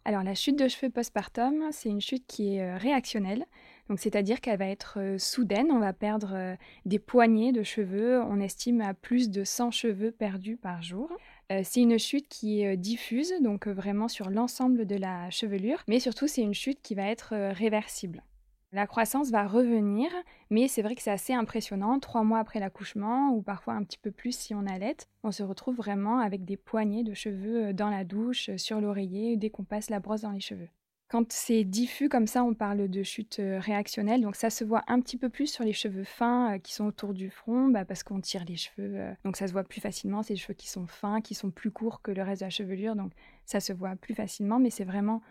Alors, 0.04 0.22
la 0.22 0.36
chute 0.36 0.56
de 0.56 0.68
cheveux 0.68 0.88
postpartum, 0.88 1.64
c'est 1.72 1.88
une 1.88 2.00
chute 2.00 2.28
qui 2.28 2.54
est 2.54 2.62
euh, 2.62 2.76
réactionnelle. 2.76 3.44
Donc, 3.88 3.98
c'est-à-dire 3.98 4.40
qu'elle 4.40 4.56
va 4.56 4.68
être 4.68 5.00
euh, 5.00 5.18
soudaine. 5.18 5.72
On 5.72 5.80
va 5.80 5.92
perdre 5.92 6.30
euh, 6.32 6.54
des 6.84 7.00
poignées 7.00 7.50
de 7.50 7.64
cheveux. 7.64 8.22
On 8.22 8.38
estime 8.38 8.80
à 8.82 8.94
plus 8.94 9.30
de 9.30 9.42
100 9.42 9.72
cheveux 9.72 10.12
perdus 10.12 10.56
par 10.56 10.80
jour. 10.80 11.10
Euh, 11.52 11.60
c'est 11.62 11.80
une 11.80 11.98
chute 11.98 12.28
qui 12.28 12.60
est 12.60 12.74
euh, 12.74 12.76
diffuse, 12.76 13.32
donc 13.40 13.68
euh, 13.68 13.72
vraiment 13.72 14.08
sur 14.08 14.30
l'ensemble 14.30 14.84
de 14.84 14.96
la 14.96 15.30
chevelure, 15.30 15.84
mais 15.86 16.00
surtout 16.00 16.26
c'est 16.26 16.42
une 16.42 16.54
chute 16.54 16.82
qui 16.82 16.96
va 16.96 17.04
être 17.04 17.34
réversible. 17.52 18.24
La 18.72 18.88
croissance 18.88 19.30
va 19.30 19.46
revenir, 19.46 20.10
mais 20.50 20.66
c'est 20.66 20.82
vrai 20.82 20.96
que 20.96 21.02
c'est 21.02 21.10
assez 21.12 21.32
impressionnant. 21.32 22.00
Trois 22.00 22.24
mois 22.24 22.40
après 22.40 22.58
l'accouchement, 22.58 23.30
ou 23.30 23.40
parfois 23.40 23.74
un 23.74 23.84
petit 23.84 23.96
peu 23.96 24.10
plus 24.10 24.36
si 24.36 24.54
on 24.54 24.66
allait, 24.66 24.96
on 25.22 25.30
se 25.30 25.44
retrouve 25.44 25.76
vraiment 25.76 26.18
avec 26.18 26.44
des 26.44 26.56
poignées 26.56 27.04
de 27.04 27.14
cheveux 27.14 27.72
dans 27.72 27.90
la 27.90 28.02
douche, 28.02 28.50
sur 28.56 28.80
l'oreiller, 28.80 29.36
dès 29.36 29.50
qu'on 29.50 29.64
passe 29.64 29.88
la 29.88 30.00
brosse 30.00 30.22
dans 30.22 30.32
les 30.32 30.40
cheveux. 30.40 30.68
Quand 31.08 31.30
c'est 31.30 31.62
diffus 31.62 32.08
comme 32.08 32.26
ça, 32.26 32.42
on 32.42 32.52
parle 32.52 32.88
de 32.88 33.02
chute 33.04 33.38
euh, 33.38 33.60
réactionnelle. 33.60 34.22
Donc 34.22 34.34
ça 34.34 34.50
se 34.50 34.64
voit 34.64 34.82
un 34.88 35.00
petit 35.00 35.16
peu 35.16 35.28
plus 35.28 35.46
sur 35.46 35.62
les 35.62 35.72
cheveux 35.72 36.02
fins 36.02 36.54
euh, 36.54 36.58
qui 36.58 36.74
sont 36.74 36.84
autour 36.84 37.14
du 37.14 37.30
front, 37.30 37.68
bah, 37.68 37.84
parce 37.84 38.02
qu'on 38.02 38.20
tire 38.20 38.44
les 38.44 38.56
cheveux. 38.56 38.96
Euh, 38.96 39.12
donc 39.24 39.36
ça 39.36 39.46
se 39.46 39.52
voit 39.52 39.62
plus 39.62 39.80
facilement. 39.80 40.24
C'est 40.24 40.34
des 40.34 40.40
cheveux 40.40 40.54
qui 40.54 40.68
sont 40.68 40.88
fins, 40.88 41.20
qui 41.20 41.36
sont 41.36 41.52
plus 41.52 41.70
courts 41.70 42.02
que 42.02 42.10
le 42.10 42.22
reste 42.22 42.40
de 42.40 42.46
la 42.46 42.50
chevelure. 42.50 42.96
Donc 42.96 43.12
ça 43.44 43.60
se 43.60 43.72
voit 43.72 43.94
plus 43.94 44.14
facilement. 44.14 44.58
Mais 44.58 44.70
c'est 44.70 44.84
vraiment, 44.84 45.22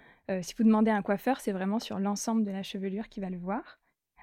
si 0.41 0.53
vous 0.57 0.63
demandez 0.63 0.91
à 0.91 0.95
un 0.95 1.01
coiffeur, 1.01 1.41
c'est 1.41 1.51
vraiment 1.51 1.79
sur 1.79 1.99
l'ensemble 1.99 2.45
de 2.45 2.51
la 2.51 2.63
chevelure 2.63 3.09
qu'il 3.09 3.21
va 3.21 3.29
le 3.29 3.37
voir. 3.37 3.79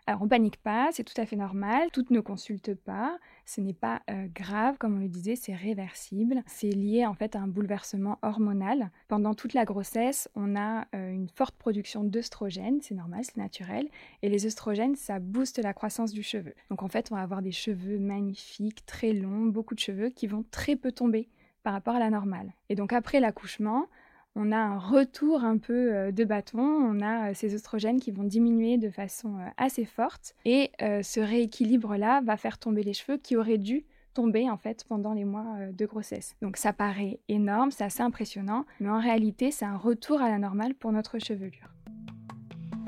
Alors 0.06 0.22
on 0.22 0.28
panique 0.28 0.56
pas, 0.56 0.88
c'est 0.90 1.04
tout 1.04 1.18
à 1.20 1.26
fait 1.26 1.36
normal, 1.36 1.88
toutes 1.92 2.10
ne 2.10 2.18
consultent 2.18 2.74
pas, 2.74 3.18
ce 3.46 3.60
n'est 3.60 3.72
pas 3.72 4.02
euh, 4.10 4.26
grave, 4.34 4.76
comme 4.76 4.96
on 4.96 5.00
le 5.00 5.08
disait, 5.08 5.36
c'est 5.36 5.54
réversible. 5.54 6.42
C'est 6.46 6.70
lié 6.70 7.06
en 7.06 7.14
fait 7.14 7.36
à 7.36 7.40
un 7.40 7.46
bouleversement 7.46 8.18
hormonal. 8.22 8.90
Pendant 9.06 9.34
toute 9.34 9.54
la 9.54 9.64
grossesse, 9.64 10.28
on 10.34 10.56
a 10.56 10.86
euh, 10.94 11.12
une 11.12 11.28
forte 11.28 11.54
production 11.54 12.02
d'œstrogènes, 12.02 12.80
c'est 12.82 12.96
normal, 12.96 13.20
c'est 13.22 13.36
naturel, 13.36 13.88
et 14.22 14.28
les 14.28 14.44
œstrogènes, 14.44 14.96
ça 14.96 15.20
booste 15.20 15.58
la 15.58 15.72
croissance 15.72 16.12
du 16.12 16.24
cheveu. 16.24 16.54
Donc 16.68 16.82
en 16.82 16.88
fait, 16.88 17.12
on 17.12 17.14
va 17.14 17.22
avoir 17.22 17.40
des 17.40 17.52
cheveux 17.52 18.00
magnifiques, 18.00 18.84
très 18.86 19.12
longs, 19.12 19.46
beaucoup 19.46 19.76
de 19.76 19.80
cheveux 19.80 20.08
qui 20.08 20.26
vont 20.26 20.44
très 20.50 20.74
peu 20.74 20.90
tomber 20.90 21.28
par 21.62 21.72
rapport 21.74 21.94
à 21.94 22.00
la 22.00 22.10
normale. 22.10 22.52
Et 22.68 22.74
donc 22.74 22.92
après 22.92 23.20
l'accouchement, 23.20 23.86
on 24.34 24.52
a 24.52 24.56
un 24.56 24.78
retour 24.78 25.44
un 25.44 25.58
peu 25.58 25.94
euh, 25.94 26.12
de 26.12 26.24
bâton, 26.24 26.60
on 26.60 27.00
a 27.00 27.30
euh, 27.30 27.32
ces 27.34 27.54
oestrogènes 27.54 28.00
qui 28.00 28.10
vont 28.10 28.24
diminuer 28.24 28.78
de 28.78 28.90
façon 28.90 29.36
euh, 29.38 29.46
assez 29.56 29.84
forte 29.84 30.34
et 30.44 30.70
ce 30.80 31.20
rééquilibre-là 31.20 32.20
va 32.24 32.36
faire 32.36 32.58
tomber 32.58 32.82
les 32.82 32.92
cheveux 32.92 33.18
qui 33.18 33.36
auraient 33.36 33.58
dû 33.58 33.84
tomber 34.14 34.50
en 34.50 34.56
fait 34.56 34.84
pendant 34.88 35.12
les 35.12 35.24
mois 35.24 35.46
de 35.72 35.86
grossesse. 35.86 36.34
Donc 36.42 36.56
ça 36.56 36.72
paraît 36.72 37.18
énorme, 37.28 37.70
c'est 37.70 37.84
assez 37.84 38.02
impressionnant, 38.02 38.64
mais 38.80 38.90
en 38.90 39.00
réalité 39.00 39.50
c'est 39.50 39.64
un 39.64 39.76
retour 39.76 40.20
à 40.20 40.28
la 40.28 40.38
normale 40.38 40.74
pour 40.74 40.92
notre 40.92 41.18
chevelure. 41.18 41.72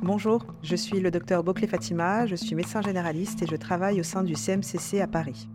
Bonjour, 0.02 0.44
je 0.62 0.76
suis 0.76 1.00
le 1.00 1.10
docteur 1.10 1.44
Boclé 1.44 1.66
Fatima, 1.66 2.26
je 2.26 2.34
suis 2.34 2.54
médecin 2.54 2.82
généraliste 2.82 3.42
et 3.42 3.46
je 3.46 3.56
travaille 3.56 4.00
au 4.00 4.04
sein 4.04 4.22
du 4.22 4.34
CMCC 4.34 5.00
à 5.00 5.06
Paris. 5.06 5.48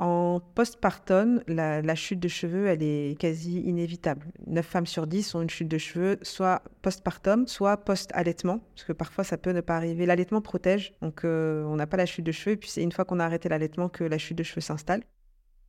En 0.00 0.40
postpartum, 0.54 1.42
la, 1.46 1.82
la, 1.82 1.94
chute 1.94 2.20
de 2.20 2.26
cheveux, 2.26 2.68
elle 2.68 2.82
est 2.82 3.20
quasi 3.20 3.60
inévitable. 3.60 4.28
9 4.46 4.64
femmes 4.64 4.86
sur 4.86 5.06
10 5.06 5.34
ont 5.34 5.42
une 5.42 5.50
chute 5.50 5.68
de 5.68 5.76
cheveux, 5.76 6.18
soit 6.22 6.62
postpartum, 6.80 7.46
soit 7.46 7.76
post-allaitement, 7.76 8.60
parce 8.74 8.84
que 8.84 8.94
parfois 8.94 9.24
ça 9.24 9.36
peut 9.36 9.50
ne 9.50 9.60
pas 9.60 9.76
arriver. 9.76 10.06
L'allaitement 10.06 10.40
protège, 10.40 10.94
donc 11.02 11.26
euh, 11.26 11.64
on 11.64 11.76
n'a 11.76 11.86
pas 11.86 11.98
la 11.98 12.06
chute 12.06 12.24
de 12.24 12.32
cheveux, 12.32 12.54
et 12.54 12.56
puis 12.56 12.70
c'est 12.70 12.82
une 12.82 12.92
fois 12.92 13.04
qu'on 13.04 13.20
a 13.20 13.26
arrêté 13.26 13.50
l'allaitement 13.50 13.90
que 13.90 14.02
la 14.02 14.16
chute 14.16 14.38
de 14.38 14.42
cheveux 14.42 14.62
s'installe. 14.62 15.02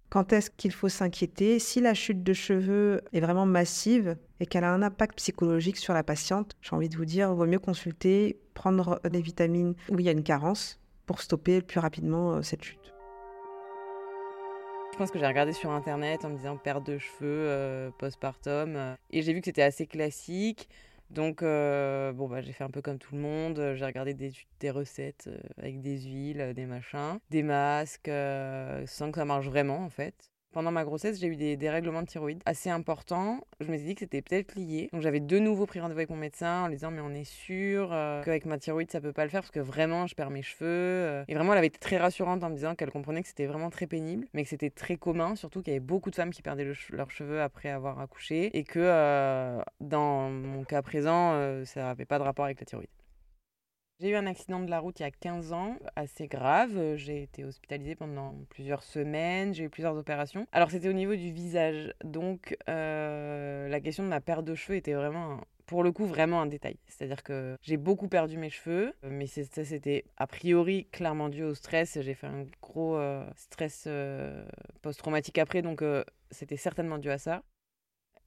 Quand 0.09 0.31
est-ce 0.31 0.49
qu'il 0.49 0.71
faut 0.71 0.87
s'inquiéter? 0.87 1.59
Si 1.59 1.81
la 1.81 1.93
chute 1.93 2.23
de 2.23 2.31
cheveux 2.31 3.01
est 3.11 3.19
vraiment 3.19 3.45
massive 3.45 4.15
et 4.39 4.45
qu'elle 4.45 4.63
a 4.63 4.71
un 4.71 4.81
impact 4.81 5.17
psychologique 5.17 5.75
sur 5.75 5.93
la 5.93 6.03
patiente, 6.03 6.55
j'ai 6.61 6.73
envie 6.73 6.87
de 6.87 6.95
vous 6.95 7.03
dire, 7.03 7.29
il 7.31 7.35
vaut 7.35 7.47
mieux 7.47 7.59
consulter, 7.59 8.39
prendre 8.53 9.01
des 9.11 9.21
vitamines 9.21 9.75
où 9.89 9.99
il 9.99 10.05
y 10.05 10.09
a 10.09 10.13
une 10.13 10.23
carence 10.23 10.79
pour 11.05 11.21
stopper 11.21 11.61
plus 11.61 11.81
rapidement 11.81 12.35
euh, 12.35 12.41
cette 12.41 12.63
chute. 12.63 12.90
Je 14.91 14.97
pense 14.97 15.09
que 15.09 15.19
j'ai 15.19 15.25
regardé 15.25 15.53
sur 15.53 15.71
internet 15.71 16.25
en 16.25 16.29
me 16.29 16.35
disant 16.37 16.57
perte 16.57 16.85
de 16.85 16.97
cheveux 16.97 17.47
euh, 17.47 17.91
postpartum 17.97 18.75
euh, 18.75 18.95
et 19.09 19.21
j'ai 19.21 19.33
vu 19.33 19.39
que 19.39 19.45
c'était 19.45 19.61
assez 19.61 19.87
classique. 19.87 20.69
Donc 21.09 21.41
euh, 21.43 22.13
bon 22.13 22.29
bah 22.29 22.41
j'ai 22.41 22.53
fait 22.53 22.63
un 22.63 22.69
peu 22.69 22.81
comme 22.81 22.97
tout 22.97 23.15
le 23.15 23.21
monde, 23.21 23.73
j'ai 23.75 23.85
regardé 23.85 24.13
des 24.13 24.71
recettes 24.71 25.29
avec 25.57 25.81
des 25.81 25.99
huiles, 26.01 26.53
des 26.55 26.65
machins, 26.65 27.19
des 27.29 27.43
masques, 27.43 28.11
sans 28.85 29.11
que 29.11 29.17
ça 29.17 29.25
marche 29.25 29.47
vraiment 29.47 29.83
en 29.83 29.89
fait. 29.89 30.30
Pendant 30.51 30.71
ma 30.71 30.83
grossesse, 30.83 31.17
j'ai 31.17 31.27
eu 31.27 31.37
des 31.37 31.55
dérèglements 31.55 32.01
de 32.01 32.07
thyroïde 32.07 32.41
assez 32.45 32.69
importants. 32.69 33.39
Je 33.61 33.71
me 33.71 33.77
suis 33.77 33.85
dit 33.85 33.95
que 33.95 34.01
c'était 34.01 34.21
peut-être 34.21 34.55
lié. 34.55 34.89
Donc 34.91 35.01
j'avais 35.01 35.21
de 35.21 35.39
nouveau 35.39 35.65
pris 35.65 35.79
rendez-vous 35.79 35.99
avec 35.99 36.09
mon 36.09 36.17
médecin 36.17 36.63
en 36.63 36.67
lui 36.67 36.75
disant 36.75 36.91
mais 36.91 36.99
on 36.99 37.13
est 37.13 37.23
sûr 37.23 37.93
euh, 37.93 38.21
qu'avec 38.23 38.45
ma 38.45 38.57
thyroïde 38.57 38.91
ça 38.91 38.99
peut 38.99 39.13
pas 39.13 39.23
le 39.23 39.29
faire 39.29 39.41
parce 39.41 39.51
que 39.51 39.61
vraiment 39.61 40.07
je 40.07 40.15
perds 40.15 40.29
mes 40.29 40.41
cheveux. 40.41 40.67
Euh. 40.67 41.23
Et 41.29 41.35
vraiment 41.35 41.53
elle 41.53 41.59
avait 41.59 41.67
été 41.67 41.79
très 41.79 41.97
rassurante 41.97 42.43
en 42.43 42.49
me 42.49 42.55
disant 42.55 42.75
qu'elle 42.75 42.91
comprenait 42.91 43.21
que 43.21 43.29
c'était 43.29 43.45
vraiment 43.45 43.69
très 43.69 43.87
pénible, 43.87 44.27
mais 44.33 44.43
que 44.43 44.49
c'était 44.49 44.69
très 44.69 44.97
commun, 44.97 45.35
surtout 45.35 45.61
qu'il 45.61 45.71
y 45.71 45.75
avait 45.77 45.85
beaucoup 45.85 46.09
de 46.09 46.15
femmes 46.15 46.31
qui 46.31 46.41
perdaient 46.41 46.73
leurs 46.89 47.11
cheveux 47.11 47.41
après 47.41 47.69
avoir 47.69 47.99
accouché 47.99 48.57
et 48.57 48.63
que 48.65 48.79
euh, 48.79 49.61
dans 49.79 50.29
mon 50.29 50.65
cas 50.65 50.81
présent 50.81 51.31
ça 51.63 51.83
n'avait 51.83 52.05
pas 52.05 52.19
de 52.19 52.23
rapport 52.23 52.43
avec 52.43 52.59
la 52.59 52.65
thyroïde. 52.65 52.89
J'ai 54.01 54.09
eu 54.09 54.15
un 54.15 54.25
accident 54.25 54.59
de 54.59 54.69
la 54.71 54.79
route 54.79 54.99
il 54.99 55.03
y 55.03 55.05
a 55.05 55.11
15 55.11 55.53
ans, 55.53 55.77
assez 55.95 56.27
grave. 56.27 56.95
J'ai 56.95 57.21
été 57.21 57.45
hospitalisée 57.45 57.93
pendant 57.93 58.33
plusieurs 58.49 58.81
semaines, 58.81 59.53
j'ai 59.53 59.65
eu 59.65 59.69
plusieurs 59.69 59.95
opérations. 59.95 60.47
Alors 60.51 60.71
c'était 60.71 60.89
au 60.89 60.93
niveau 60.93 61.15
du 61.15 61.31
visage, 61.31 61.93
donc 62.03 62.57
euh, 62.67 63.69
la 63.69 63.79
question 63.79 64.03
de 64.03 64.09
ma 64.09 64.19
perte 64.19 64.43
de 64.43 64.55
cheveux 64.55 64.75
était 64.75 64.95
vraiment 64.95 65.41
pour 65.67 65.83
le 65.83 65.91
coup 65.91 66.07
vraiment 66.07 66.41
un 66.41 66.47
détail. 66.47 66.77
C'est-à-dire 66.87 67.21
que 67.21 67.55
j'ai 67.61 67.77
beaucoup 67.77 68.07
perdu 68.07 68.39
mes 68.39 68.49
cheveux, 68.49 68.91
mais 69.03 69.27
ça 69.27 69.63
c'était 69.63 70.05
a 70.17 70.25
priori 70.25 70.87
clairement 70.91 71.29
dû 71.29 71.43
au 71.43 71.53
stress. 71.53 72.01
J'ai 72.01 72.15
fait 72.15 72.25
un 72.25 72.47
gros 72.59 72.95
euh, 72.95 73.23
stress 73.35 73.83
euh, 73.85 74.43
post-traumatique 74.81 75.37
après, 75.37 75.61
donc 75.61 75.83
c'était 76.31 76.57
certainement 76.57 76.97
dû 76.97 77.11
à 77.11 77.19
ça. 77.19 77.43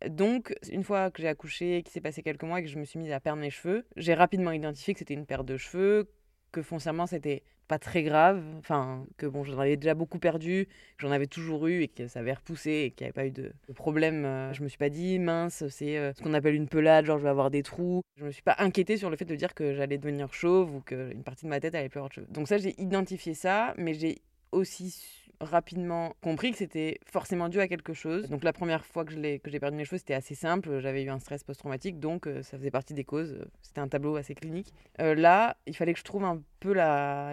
Donc, 0.09 0.55
une 0.71 0.85
fois 0.85 1.11
que 1.11 1.23
j'ai 1.23 1.29
accouché, 1.29 1.83
qu'il 1.83 1.93
s'est 1.93 2.01
passé 2.01 2.23
quelques 2.23 2.43
mois 2.43 2.61
et 2.61 2.63
que 2.63 2.69
je 2.69 2.79
me 2.79 2.85
suis 2.85 2.99
mise 2.99 3.13
à 3.13 3.21
perdre 3.21 3.41
mes 3.41 3.51
cheveux, 3.51 3.85
j'ai 3.97 4.15
rapidement 4.15 4.53
identifié 4.53 4.95
que 4.95 4.99
c'était 4.99 5.15
une 5.15 5.27
perte 5.27 5.47
de 5.47 5.57
cheveux, 5.57 6.11
que 6.53 6.63
foncièrement 6.63 7.07
c'était 7.07 7.43
pas 7.67 7.79
très 7.79 8.03
grave, 8.03 8.43
enfin 8.59 9.07
que 9.17 9.27
bon 9.27 9.43
j'en 9.43 9.59
avais 9.59 9.77
déjà 9.77 9.95
beaucoup 9.95 10.19
perdu, 10.19 10.67
que 10.99 11.07
j'en 11.07 11.11
avais 11.11 11.27
toujours 11.27 11.67
eu 11.67 11.83
et 11.83 11.89
que 11.89 12.07
ça 12.09 12.21
avait 12.21 12.35
repoussé 12.35 12.71
et 12.71 12.91
qu'il 12.91 13.05
n'y 13.05 13.09
avait 13.09 13.13
pas 13.13 13.27
eu 13.27 13.31
de, 13.31 13.53
problème. 13.75 14.25
Euh, 14.25 14.53
je 14.53 14.63
me 14.63 14.69
suis 14.69 14.79
pas 14.79 14.91
dit 14.91 15.19
mince 15.19 15.67
c'est 15.69 15.97
euh, 15.97 16.13
ce 16.13 16.23
qu'on 16.23 16.35
appelle 16.35 16.55
une 16.55 16.69
pelade, 16.69 17.07
genre 17.07 17.19
je 17.19 17.25
vais 17.25 17.31
avoir 17.31 17.51
des 17.51 17.63
trous. 17.63 18.03
Je 18.17 18.25
me 18.27 18.31
suis 18.31 18.43
pas 18.43 18.57
inquiétée 18.59 18.97
sur 18.97 19.11
le 19.11 19.17
fait 19.17 19.25
de 19.25 19.35
dire 19.35 19.55
que 19.55 19.75
j'allais 19.75 19.99
devenir 19.99 20.33
chauve 20.33 20.75
ou 20.75 20.81
qu'une 20.81 21.23
partie 21.25 21.47
de 21.47 21.51
ma 21.51 21.61
tête 21.61 21.75
allait 21.75 21.89
plus 21.89 21.99
avoir 21.99 22.11
de 22.11 22.15
cheveux. 22.15 22.27
Donc 22.31 22.49
ça 22.49 22.59
j'ai 22.59 22.81
identifié 22.81 23.35
ça, 23.35 23.75
mais 23.79 23.95
j'ai 23.95 24.21
aussi 24.53 25.24
rapidement 25.45 26.15
compris 26.21 26.51
que 26.51 26.59
c'était 26.59 26.99
forcément 27.05 27.49
dû 27.49 27.61
à 27.61 27.69
quelque 27.69 27.93
chose. 27.93 28.29
Donc 28.29 28.45
la 28.45 28.53
première 28.53 28.85
fois 28.85 29.05
que 29.05 29.13
j'ai 29.13 29.61
perdu 29.61 29.77
mes 29.77 29.85
cheveux, 29.85 29.99
c'était 29.99 30.15
assez 30.15 30.35
simple. 30.35 30.81
J'avais 30.81 31.03
eu 31.03 31.11
un 31.11 31.19
stress 31.19 31.45
post-traumatique, 31.45 32.01
donc 32.01 32.27
euh, 32.27 32.43
ça 32.43 32.59
faisait 32.59 32.71
partie 32.71 32.95
des 32.95 33.05
causes. 33.05 33.39
C'était 33.63 33.81
un 33.81 33.89
tableau 33.89 34.17
assez 34.17 34.35
clinique. 34.35 34.73
Euh, 35.01 35.15
là, 35.15 35.57
il 35.67 35.77
fallait 35.77 35.93
que 35.93 35.99
je 35.99 36.05
trouve 36.05 36.25
un 36.25 36.41
peu 36.61 36.75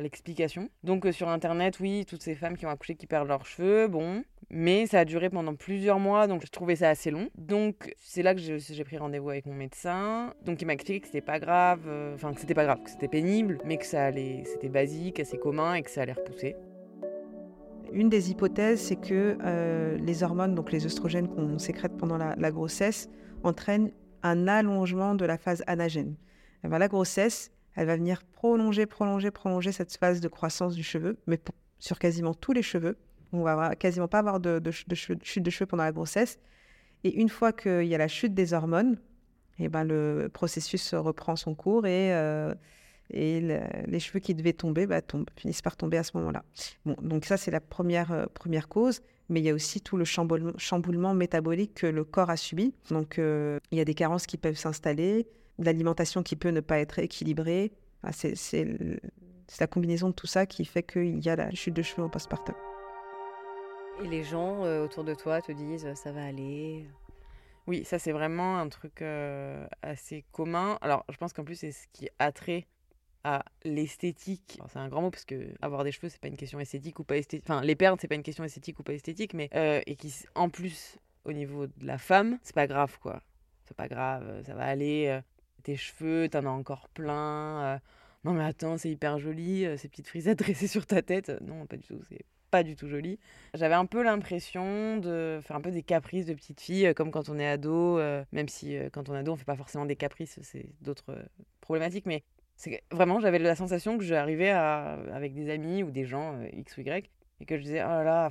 l'explication. 0.01 0.69
Donc 0.83 1.05
euh, 1.05 1.11
sur 1.11 1.29
Internet, 1.29 1.79
oui, 1.79 2.05
toutes 2.05 2.21
ces 2.21 2.35
femmes 2.35 2.57
qui 2.57 2.65
ont 2.65 2.69
accouché 2.69 2.95
qui 2.95 3.07
perdent 3.07 3.27
leurs 3.27 3.45
cheveux, 3.45 3.87
bon. 3.87 4.23
Mais 4.49 4.85
ça 4.85 4.99
a 4.99 5.05
duré 5.05 5.29
pendant 5.29 5.55
plusieurs 5.55 5.99
mois, 5.99 6.27
donc 6.27 6.41
je 6.45 6.51
trouvais 6.51 6.75
ça 6.75 6.89
assez 6.89 7.09
long. 7.09 7.29
Donc 7.37 7.93
c'est 7.97 8.21
là 8.21 8.35
que 8.35 8.41
j'ai 8.41 8.83
pris 8.83 8.97
rendez-vous 8.97 9.29
avec 9.29 9.45
mon 9.45 9.53
médecin. 9.53 10.33
Donc 10.43 10.61
il 10.61 10.65
m'a 10.65 10.73
expliqué 10.73 10.99
que 10.99 11.07
c'était 11.07 11.21
pas 11.21 11.39
grave, 11.39 11.81
enfin 12.15 12.33
que 12.33 12.41
c'était 12.41 12.53
pas 12.53 12.65
grave, 12.65 12.83
que 12.83 12.89
c'était 12.89 13.07
pénible, 13.07 13.59
mais 13.63 13.77
que 13.77 13.85
ça 13.85 14.05
allait, 14.05 14.43
c'était 14.45 14.67
basique, 14.69 15.19
assez 15.21 15.37
commun 15.37 15.75
et 15.75 15.83
que 15.83 15.89
ça 15.89 16.01
allait 16.01 16.11
repousser. 16.11 16.55
Une 17.91 18.09
des 18.09 18.31
hypothèses, 18.31 18.81
c'est 18.81 18.95
que 18.95 19.37
euh, 19.43 19.97
les 19.97 20.23
hormones, 20.23 20.55
donc 20.55 20.71
les 20.71 20.85
oestrogènes 20.85 21.27
qu'on 21.27 21.59
sécrète 21.59 21.97
pendant 21.97 22.17
la, 22.17 22.51
grossesse, 22.51 23.09
entraînent 23.43 23.91
un 24.23 24.47
allongement 24.47 25.15
de 25.15 25.25
la 25.25 25.37
phase 25.37 25.63
anagène. 25.67 26.15
Eh 26.63 26.67
ben, 26.67 26.77
la 26.77 26.87
grossesse, 26.87 27.51
elle 27.75 27.87
va 27.87 27.97
venir 27.97 28.23
prolonger, 28.23 28.85
prolonger, 28.85 29.31
prolonger 29.31 29.71
cette 29.71 29.95
phase 29.97 30.21
de 30.21 30.27
croissance 30.27 30.75
du 30.75 30.83
cheveu, 30.83 31.17
mais 31.27 31.39
sur 31.79 31.99
quasiment 31.99 32.33
tous 32.33 32.53
les 32.53 32.61
cheveux. 32.61 32.97
On 33.33 33.43
va 33.43 33.75
quasiment 33.75 34.07
pas 34.07 34.19
avoir 34.19 34.39
de, 34.39 34.61
chute 34.71 34.87
de 35.43 35.49
cheveux 35.49 35.65
pendant 35.65 35.83
la 35.83 35.91
grossesse. 35.91 36.39
Et 37.03 37.19
une 37.19 37.29
fois 37.29 37.51
qu'il 37.51 37.87
y 37.87 37.95
a 37.95 37.97
la 37.97 38.07
chute 38.07 38.33
des 38.33 38.53
hormones, 38.53 38.97
et 39.59 39.65
eh 39.65 39.69
ben, 39.69 39.83
le 39.83 40.29
processus 40.31 40.93
reprend 40.93 41.35
son 41.35 41.55
cours 41.55 41.85
et 41.85 42.13
euh, 42.13 42.53
et 43.13 43.41
les 43.85 43.99
cheveux 43.99 44.19
qui 44.19 44.33
devaient 44.33 44.53
tomber 44.53 44.87
bah, 44.87 45.01
tombent, 45.01 45.29
finissent 45.35 45.61
par 45.61 45.75
tomber 45.75 45.97
à 45.97 46.03
ce 46.03 46.15
moment-là. 46.17 46.43
Bon, 46.85 46.95
donc 47.01 47.25
ça, 47.25 47.37
c'est 47.37 47.51
la 47.51 47.59
première, 47.59 48.11
euh, 48.11 48.25
première 48.33 48.67
cause, 48.67 49.01
mais 49.29 49.39
il 49.39 49.43
y 49.45 49.49
a 49.49 49.53
aussi 49.53 49.81
tout 49.81 49.97
le 49.97 50.05
chamboulement, 50.05 50.53
chamboulement 50.57 51.13
métabolique 51.13 51.73
que 51.73 51.87
le 51.87 52.03
corps 52.03 52.29
a 52.29 52.37
subi. 52.37 52.73
Donc 52.89 53.19
euh, 53.19 53.59
il 53.71 53.77
y 53.77 53.81
a 53.81 53.85
des 53.85 53.93
carences 53.93 54.25
qui 54.25 54.37
peuvent 54.37 54.57
s'installer, 54.57 55.27
l'alimentation 55.59 56.23
qui 56.23 56.35
peut 56.35 56.49
ne 56.49 56.61
pas 56.61 56.79
être 56.79 56.99
équilibrée. 56.99 57.71
Ah, 58.03 58.11
c'est 58.13 58.65
la 59.59 59.67
combinaison 59.67 60.09
de 60.09 60.13
tout 60.13 60.27
ça 60.27 60.45
qui 60.45 60.65
fait 60.65 60.83
qu'il 60.83 61.19
y 61.19 61.29
a 61.29 61.35
la 61.35 61.51
chute 61.51 61.75
de 61.75 61.81
cheveux 61.81 62.03
au 62.03 62.09
postpartum. 62.09 62.55
Et 64.03 64.07
les 64.07 64.23
gens 64.23 64.63
euh, 64.63 64.85
autour 64.85 65.03
de 65.03 65.13
toi 65.13 65.41
te 65.41 65.51
disent 65.51 65.93
ça 65.93 66.11
va 66.11 66.25
aller? 66.25 66.87
Oui, 67.67 67.85
ça 67.85 67.99
c'est 67.99 68.11
vraiment 68.11 68.57
un 68.57 68.69
truc 68.69 69.03
assez 69.83 70.25
commun. 70.31 70.79
Alors 70.81 71.05
je 71.09 71.17
pense 71.17 71.31
qu'en 71.31 71.43
plus 71.43 71.55
c'est 71.55 71.71
ce 71.71 71.85
qui 71.93 72.09
attrait 72.17 72.65
à 73.23 73.43
l'esthétique. 73.63 74.59
C'est 74.67 74.79
un 74.79 74.87
grand 74.87 75.01
mot 75.01 75.11
parce 75.11 75.25
que 75.25 75.49
avoir 75.61 75.83
des 75.83 75.91
cheveux, 75.91 76.09
c'est 76.09 76.19
pas 76.19 76.27
une 76.27 76.37
question 76.37 76.59
esthétique 76.59 76.99
ou 76.99 77.03
pas 77.03 77.17
esthétique. 77.17 77.47
Enfin, 77.49 77.61
les 77.61 77.75
perdre, 77.75 77.99
c'est 78.01 78.07
pas 78.07 78.15
une 78.15 78.23
question 78.23 78.43
esthétique 78.43 78.79
ou 78.79 78.83
pas 78.83 78.93
esthétique, 78.93 79.33
mais 79.33 79.49
euh, 79.55 79.81
et 79.85 79.95
qui, 79.95 80.13
en 80.35 80.49
plus, 80.49 80.97
au 81.25 81.33
niveau 81.33 81.67
de 81.67 81.85
la 81.85 81.97
femme, 81.97 82.39
c'est 82.43 82.55
pas 82.55 82.67
grave 82.67 82.97
quoi. 82.99 83.21
C'est 83.65 83.77
pas 83.77 83.87
grave, 83.87 84.27
euh, 84.27 84.43
ça 84.43 84.55
va 84.55 84.65
aller. 84.65 85.07
Euh, 85.07 85.21
tes 85.63 85.75
cheveux, 85.75 86.27
t'en 86.27 86.45
as 86.45 86.49
encore 86.49 86.89
plein. 86.89 87.79
non 88.23 88.33
mais 88.33 88.43
attends, 88.43 88.77
c'est 88.77 88.89
hyper 88.89 89.19
joli, 89.19 89.67
ces 89.77 89.87
petites 89.89 90.07
frisettes 90.07 90.39
dressées 90.39 90.67
sur 90.67 90.87
ta 90.87 91.03
tête. 91.03 91.31
Non, 91.41 91.67
pas 91.67 91.77
du 91.77 91.83
tout. 91.83 92.01
C'est 92.09 92.25
pas 92.49 92.63
du 92.63 92.75
tout 92.75 92.87
joli. 92.87 93.19
J'avais 93.53 93.75
un 93.75 93.85
peu 93.85 94.01
l'impression 94.01 94.97
de 94.97 95.39
faire 95.43 95.55
un 95.55 95.61
peu 95.61 95.69
des 95.69 95.83
caprices 95.83 96.25
de 96.25 96.33
petite 96.33 96.59
fille, 96.59 96.91
comme 96.95 97.11
quand 97.11 97.29
on 97.29 97.37
est 97.37 97.47
ado, 97.47 97.99
même 98.31 98.47
si 98.47 98.75
quand 98.91 99.07
on 99.07 99.13
est 99.13 99.19
ado, 99.19 99.33
on 99.33 99.35
fait 99.35 99.45
pas 99.45 99.55
forcément 99.55 99.85
des 99.85 99.95
caprices, 99.95 100.39
c'est 100.41 100.65
d'autres 100.81 101.15
problématiques, 101.61 102.07
mais 102.07 102.23
c'est 102.61 102.83
vraiment, 102.91 103.19
j'avais 103.19 103.39
la 103.39 103.55
sensation 103.55 103.97
que 103.97 104.03
j'arrivais 104.03 104.51
avec 104.51 105.33
des 105.33 105.49
amis 105.49 105.81
ou 105.81 105.89
des 105.89 106.05
gens 106.05 106.35
euh, 106.35 106.47
X 106.53 106.77
ou 106.77 106.81
Y 106.81 107.09
et 107.39 107.45
que 107.45 107.57
je 107.57 107.63
disais, 107.63 107.81
oh 107.83 107.87
là 107.87 108.03
là, 108.03 108.29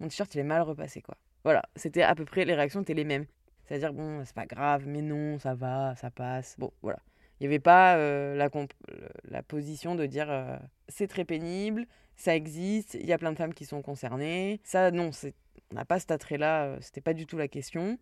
mon 0.00 0.08
t-shirt 0.08 0.34
il 0.34 0.40
est 0.40 0.44
mal 0.44 0.62
repassé 0.62 1.00
quoi. 1.00 1.16
Voilà, 1.44 1.62
c'était 1.76 2.02
à 2.02 2.16
peu 2.16 2.24
près, 2.24 2.44
les 2.44 2.54
réactions 2.54 2.82
étaient 2.82 2.92
les 2.92 3.04
mêmes. 3.04 3.24
C'est-à-dire, 3.64 3.92
bon, 3.92 4.24
c'est 4.24 4.34
pas 4.34 4.46
grave, 4.46 4.82
mais 4.88 5.00
non, 5.00 5.38
ça 5.38 5.54
va, 5.54 5.94
ça 5.94 6.10
passe. 6.10 6.56
Bon, 6.58 6.72
voilà. 6.82 6.98
Il 7.38 7.44
n'y 7.44 7.46
avait 7.46 7.60
pas 7.60 7.96
euh, 7.98 8.34
la, 8.34 8.50
la 9.30 9.42
position 9.44 9.94
de 9.94 10.06
dire, 10.06 10.28
euh, 10.28 10.58
c'est 10.88 11.06
très 11.06 11.24
pénible, 11.24 11.86
ça 12.16 12.34
existe, 12.34 12.94
il 12.94 13.06
y 13.06 13.12
a 13.12 13.18
plein 13.18 13.30
de 13.30 13.38
femmes 13.38 13.54
qui 13.54 13.64
sont 13.64 13.80
concernées. 13.80 14.60
Ça, 14.64 14.90
non, 14.90 15.10
on 15.70 15.74
n'a 15.74 15.84
pas 15.84 16.00
cet 16.00 16.10
attrait-là, 16.10 16.78
c'était 16.80 17.00
pas 17.00 17.14
du 17.14 17.26
tout 17.26 17.38
la 17.38 17.46
question. 17.46 17.96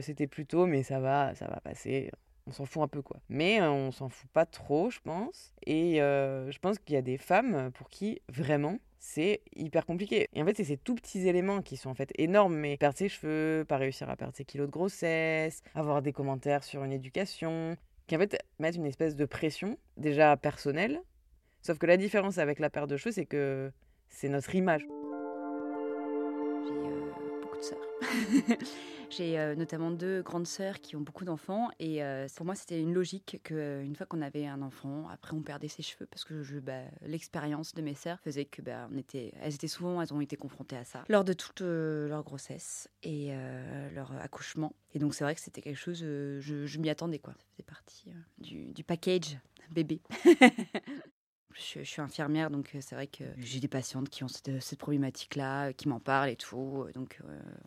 c'était 0.00 0.26
plutôt, 0.26 0.66
mais 0.66 0.82
ça 0.82 0.98
va, 0.98 1.32
ça 1.36 1.46
va 1.46 1.60
passer, 1.60 2.10
on 2.46 2.52
s'en 2.52 2.64
fout 2.64 2.82
un 2.82 2.88
peu 2.88 3.02
quoi. 3.02 3.18
Mais 3.28 3.60
euh, 3.60 3.70
on 3.70 3.90
s'en 3.90 4.08
fout 4.08 4.30
pas 4.30 4.46
trop, 4.46 4.90
je 4.90 5.00
pense. 5.00 5.54
Et 5.66 6.00
euh, 6.00 6.50
je 6.50 6.58
pense 6.58 6.78
qu'il 6.78 6.94
y 6.94 6.98
a 6.98 7.02
des 7.02 7.18
femmes 7.18 7.70
pour 7.72 7.88
qui 7.88 8.20
vraiment 8.28 8.78
c'est 8.98 9.42
hyper 9.54 9.86
compliqué. 9.86 10.28
Et 10.32 10.42
en 10.42 10.46
fait, 10.46 10.56
c'est 10.56 10.64
ces 10.64 10.76
tout 10.76 10.94
petits 10.94 11.28
éléments 11.28 11.62
qui 11.62 11.76
sont 11.76 11.90
en 11.90 11.94
fait 11.94 12.10
énormes, 12.16 12.56
mais 12.56 12.76
perdre 12.76 12.98
ses 12.98 13.08
cheveux, 13.08 13.64
pas 13.64 13.76
réussir 13.76 14.10
à 14.10 14.16
perdre 14.16 14.34
ses 14.34 14.44
kilos 14.44 14.66
de 14.66 14.72
grossesse, 14.72 15.62
avoir 15.74 16.02
des 16.02 16.12
commentaires 16.12 16.64
sur 16.64 16.82
une 16.82 16.92
éducation, 16.92 17.76
qui 18.06 18.16
en 18.16 18.18
fait 18.18 18.36
mettent 18.58 18.76
une 18.76 18.86
espèce 18.86 19.14
de 19.14 19.24
pression, 19.24 19.78
déjà 19.96 20.36
personnelle. 20.36 21.02
Sauf 21.62 21.78
que 21.78 21.86
la 21.86 21.96
différence 21.96 22.38
avec 22.38 22.58
la 22.58 22.70
perte 22.70 22.90
de 22.90 22.96
cheveux, 22.96 23.12
c'est 23.12 23.26
que 23.26 23.70
c'est 24.08 24.28
notre 24.28 24.54
image. 24.54 24.82
J'ai 26.64 26.72
euh, 26.72 27.40
beaucoup 27.42 27.58
de 27.58 27.62
sœurs. 27.62 28.58
J'ai 29.10 29.38
euh, 29.38 29.54
notamment 29.54 29.90
deux 29.90 30.22
grandes 30.22 30.46
sœurs 30.46 30.80
qui 30.80 30.96
ont 30.96 31.00
beaucoup 31.00 31.24
d'enfants 31.24 31.70
et 31.78 32.02
euh, 32.02 32.26
pour 32.34 32.44
moi 32.44 32.54
c'était 32.54 32.80
une 32.80 32.92
logique 32.92 33.40
qu'une 33.44 33.94
fois 33.94 34.06
qu'on 34.06 34.20
avait 34.20 34.46
un 34.46 34.62
enfant, 34.62 35.08
après 35.08 35.34
on 35.34 35.42
perdait 35.42 35.68
ses 35.68 35.82
cheveux 35.82 36.06
parce 36.06 36.24
que 36.24 36.60
bah, 36.60 36.80
l'expérience 37.02 37.74
de 37.74 37.82
mes 37.82 37.94
sœurs 37.94 38.18
faisait 38.20 38.44
que 38.44 38.62
bah, 38.62 38.88
elles 39.40 39.54
étaient 39.54 39.68
souvent, 39.68 40.00
elles 40.02 40.12
ont 40.12 40.20
été 40.20 40.36
confrontées 40.36 40.76
à 40.76 40.84
ça 40.84 41.04
lors 41.08 41.24
de 41.24 41.32
toute 41.32 41.62
euh, 41.62 42.08
leur 42.08 42.24
grossesse 42.24 42.88
et 43.02 43.32
leur 43.94 44.12
accouchement. 44.20 44.72
Et 44.92 44.98
donc 44.98 45.14
c'est 45.14 45.24
vrai 45.24 45.34
que 45.34 45.40
c'était 45.40 45.60
quelque 45.60 45.78
chose, 45.78 45.98
je, 46.00 46.78
m'y 46.78 46.90
attendais 46.90 47.18
quoi. 47.18 47.34
Ça 47.34 47.44
faisait 47.52 47.62
partie 47.62 48.12
du 48.38 48.84
package 48.84 49.38
bébé. 49.70 50.00
Je, 51.58 51.82
suis 51.82 52.02
infirmière, 52.02 52.50
donc 52.50 52.72
euh, 52.74 52.78
c'est 52.82 52.94
vrai 52.94 53.06
que 53.06 53.24
j'ai 53.38 53.60
des 53.60 53.68
patientes 53.68 54.10
qui 54.10 54.24
ont 54.24 54.28
cette, 54.28 54.78
problématique-là, 54.78 55.68
euh, 55.68 55.72
qui 55.72 55.88
m'en 55.88 56.00
parlent 56.00 56.28
et 56.28 56.36
tout. 56.36 56.84
Euh, 56.86 56.92
donc, 56.92 57.18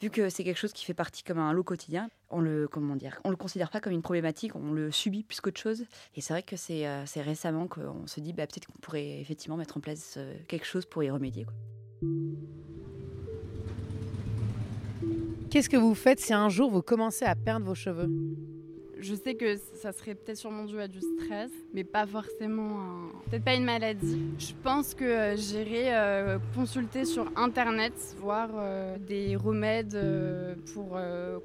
vu 0.01 0.11
que 0.11 0.29
c'est 0.29 0.43
quelque 0.43 0.57
chose 0.57 0.73
qui 0.73 0.85
fait 0.85 0.93
partie 0.93 1.23
comme 1.23 1.39
un 1.39 1.51
lot 1.53 1.63
quotidien, 1.63 2.09
on 2.29 2.39
le 2.39 2.67
comment 2.67 2.95
dire, 2.95 3.19
on 3.23 3.31
le 3.31 3.35
considère 3.35 3.71
pas 3.71 3.81
comme 3.81 3.93
une 3.93 4.03
problématique, 4.03 4.55
on 4.55 4.73
le 4.73 4.91
subit 4.91 5.23
plus 5.23 5.41
qu'autre 5.41 5.59
chose. 5.59 5.85
Et 6.15 6.21
c'est 6.21 6.33
vrai 6.33 6.43
que 6.43 6.55
c'est 6.55 7.21
récemment 7.21 7.67
qu'on 7.67 8.05
se 8.05 8.19
dit, 8.19 8.33
bah, 8.33 8.45
peut-être 8.45 8.67
qu'on 8.67 8.79
pourrait 8.79 9.19
effectivement 9.19 9.57
mettre 9.57 9.77
en 9.77 9.81
place 9.81 10.19
quelque 10.47 10.65
chose 10.65 10.85
pour 10.85 11.03
y 11.03 11.09
remédier. 11.09 11.47
Qu'est-ce 15.49 15.69
que 15.69 15.77
vous 15.77 15.95
faites 15.95 16.19
si 16.19 16.33
un 16.33 16.49
jour 16.49 16.69
vous 16.69 16.83
commencez 16.83 17.25
à 17.25 17.35
perdre 17.35 17.65
vos 17.65 17.75
cheveux? 17.75 18.09
Je 19.01 19.15
sais 19.15 19.35
que 19.35 19.55
ça 19.75 19.93
serait 19.93 20.13
peut-être 20.13 20.37
sûrement 20.37 20.65
dû 20.65 20.79
à 20.79 20.87
du 20.87 20.99
stress, 20.99 21.51
mais 21.73 21.85
pas 21.85 22.05
forcément, 22.05 23.07
peut-être 23.29 23.45
pas 23.45 23.55
une 23.55 23.63
maladie. 23.63 24.19
Je 24.37 24.51
pense 24.61 24.93
que 24.93 25.05
euh, 25.05 25.35
j'irai 25.37 25.95
euh, 25.95 26.37
consulter 26.53 27.05
sur 27.05 27.31
internet, 27.37 27.93
voir 28.19 28.49
euh, 28.55 28.97
des 28.97 29.37
remèdes 29.37 29.97
pour 30.73 30.97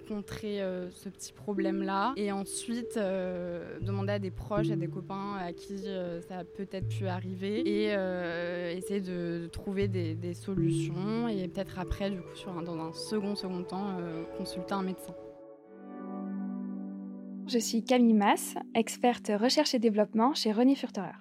contrer 0.08 0.60
ce 0.90 1.08
petit 1.08 1.32
problème-là, 1.32 2.12
et 2.16 2.32
ensuite 2.32 2.96
demander 2.96 4.12
à 4.14 4.18
des 4.18 4.30
proches, 4.30 4.70
à 4.70 4.76
des 4.76 4.88
copains 4.88 5.36
à 5.40 5.52
qui 5.52 5.78
ça 6.28 6.38
a 6.38 6.44
peut-être 6.44 6.88
pu 6.88 7.06
arriver, 7.06 7.60
et 7.60 8.76
essayer 8.76 9.00
de, 9.00 9.48
trouver 9.52 9.88
des, 9.88 10.34
solutions, 10.34 11.28
et 11.28 11.46
peut-être 11.48 11.78
après, 11.78 12.10
du 12.10 12.20
coup, 12.20 12.62
dans 12.64 12.78
un 12.78 12.92
second 12.92 13.36
second 13.36 13.62
temps, 13.62 13.96
consulter 14.36 14.74
un 14.74 14.82
médecin. 14.82 15.14
Je 17.46 17.58
suis 17.58 17.84
Camille 17.84 18.14
Mass, 18.14 18.54
experte 18.74 19.30
recherche 19.34 19.74
et 19.74 19.78
développement 19.78 20.32
chez 20.32 20.50
René 20.50 20.74
Furterer. 20.74 21.12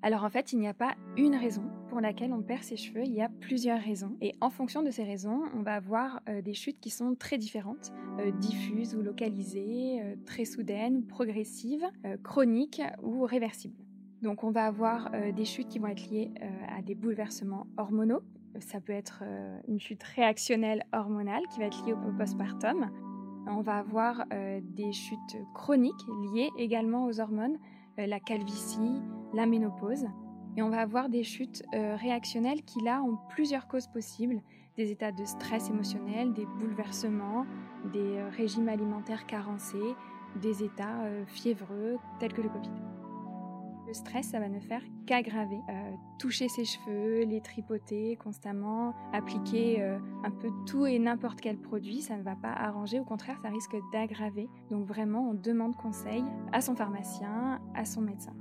Alors 0.00 0.24
en 0.24 0.30
fait, 0.30 0.54
il 0.54 0.58
n'y 0.58 0.68
a 0.68 0.72
pas 0.72 0.94
une 1.18 1.36
raison 1.36 1.64
pour 1.90 2.00
laquelle 2.00 2.32
on 2.32 2.40
perd 2.40 2.62
ses 2.62 2.78
cheveux, 2.78 3.04
il 3.04 3.12
y 3.12 3.20
a 3.20 3.28
plusieurs 3.28 3.78
raisons. 3.78 4.16
Et 4.22 4.34
en 4.40 4.48
fonction 4.48 4.82
de 4.82 4.90
ces 4.90 5.04
raisons, 5.04 5.42
on 5.54 5.60
va 5.60 5.74
avoir 5.74 6.22
euh, 6.30 6.40
des 6.40 6.54
chutes 6.54 6.80
qui 6.80 6.88
sont 6.88 7.14
très 7.14 7.36
différentes, 7.36 7.92
euh, 8.20 8.30
diffuses 8.30 8.94
ou 8.94 9.02
localisées, 9.02 10.00
euh, 10.00 10.16
très 10.24 10.46
soudaines 10.46 10.96
ou 10.96 11.02
progressives, 11.02 11.84
chroniques 12.22 12.80
ou 13.02 13.24
réversibles. 13.24 13.76
Donc 14.22 14.44
on 14.44 14.50
va 14.50 14.64
avoir 14.64 15.10
des 15.34 15.44
chutes 15.44 15.68
qui 15.68 15.78
vont 15.78 15.88
être 15.88 16.08
liées 16.10 16.32
à 16.74 16.80
des 16.80 16.94
bouleversements 16.94 17.66
hormonaux. 17.76 18.22
Ça 18.60 18.80
peut 18.80 18.94
être 18.94 19.22
une 19.68 19.78
chute 19.78 20.02
réactionnelle 20.02 20.84
hormonale 20.94 21.42
qui 21.52 21.60
va 21.60 21.66
être 21.66 21.84
liée 21.84 21.92
au 21.92 22.16
postpartum, 22.16 22.90
on 23.46 23.60
va 23.60 23.78
avoir 23.78 24.24
euh, 24.32 24.60
des 24.62 24.92
chutes 24.92 25.36
chroniques 25.54 26.06
liées 26.34 26.50
également 26.58 27.06
aux 27.06 27.20
hormones, 27.20 27.58
euh, 27.98 28.06
la 28.06 28.20
calvitie, 28.20 29.00
la 29.34 29.46
ménopause. 29.46 30.06
Et 30.56 30.62
on 30.62 30.70
va 30.70 30.80
avoir 30.80 31.08
des 31.08 31.22
chutes 31.22 31.62
euh, 31.74 31.96
réactionnelles 31.96 32.62
qui, 32.62 32.82
là, 32.82 33.02
ont 33.02 33.18
plusieurs 33.28 33.68
causes 33.68 33.86
possibles. 33.86 34.40
Des 34.76 34.90
états 34.90 35.12
de 35.12 35.24
stress 35.24 35.70
émotionnel, 35.70 36.32
des 36.32 36.46
bouleversements, 36.46 37.46
des 37.92 38.22
régimes 38.36 38.68
alimentaires 38.68 39.26
carencés, 39.26 39.94
des 40.42 40.62
états 40.62 41.04
fiévreux 41.26 41.96
tels 42.18 42.34
que 42.34 42.42
le 42.42 42.50
Covid. 42.50 42.95
Le 43.86 43.94
stress, 43.94 44.30
ça 44.30 44.40
va 44.40 44.48
ne 44.48 44.58
faire 44.58 44.82
qu'aggraver. 45.06 45.60
Euh, 45.68 45.92
toucher 46.18 46.48
ses 46.48 46.64
cheveux, 46.64 47.24
les 47.24 47.40
tripoter 47.40 48.16
constamment, 48.16 48.94
appliquer 49.12 49.80
euh, 49.80 49.98
un 50.24 50.30
peu 50.30 50.50
tout 50.66 50.86
et 50.86 50.98
n'importe 50.98 51.40
quel 51.40 51.56
produit, 51.56 52.02
ça 52.02 52.16
ne 52.16 52.22
va 52.22 52.34
pas 52.34 52.52
arranger. 52.52 52.98
Au 52.98 53.04
contraire, 53.04 53.38
ça 53.42 53.48
risque 53.48 53.76
d'aggraver. 53.92 54.48
Donc 54.70 54.86
vraiment, 54.86 55.30
on 55.30 55.34
demande 55.34 55.76
conseil 55.76 56.24
à 56.52 56.60
son 56.60 56.74
pharmacien, 56.74 57.60
à 57.74 57.84
son 57.84 58.00
médecin. 58.00 58.34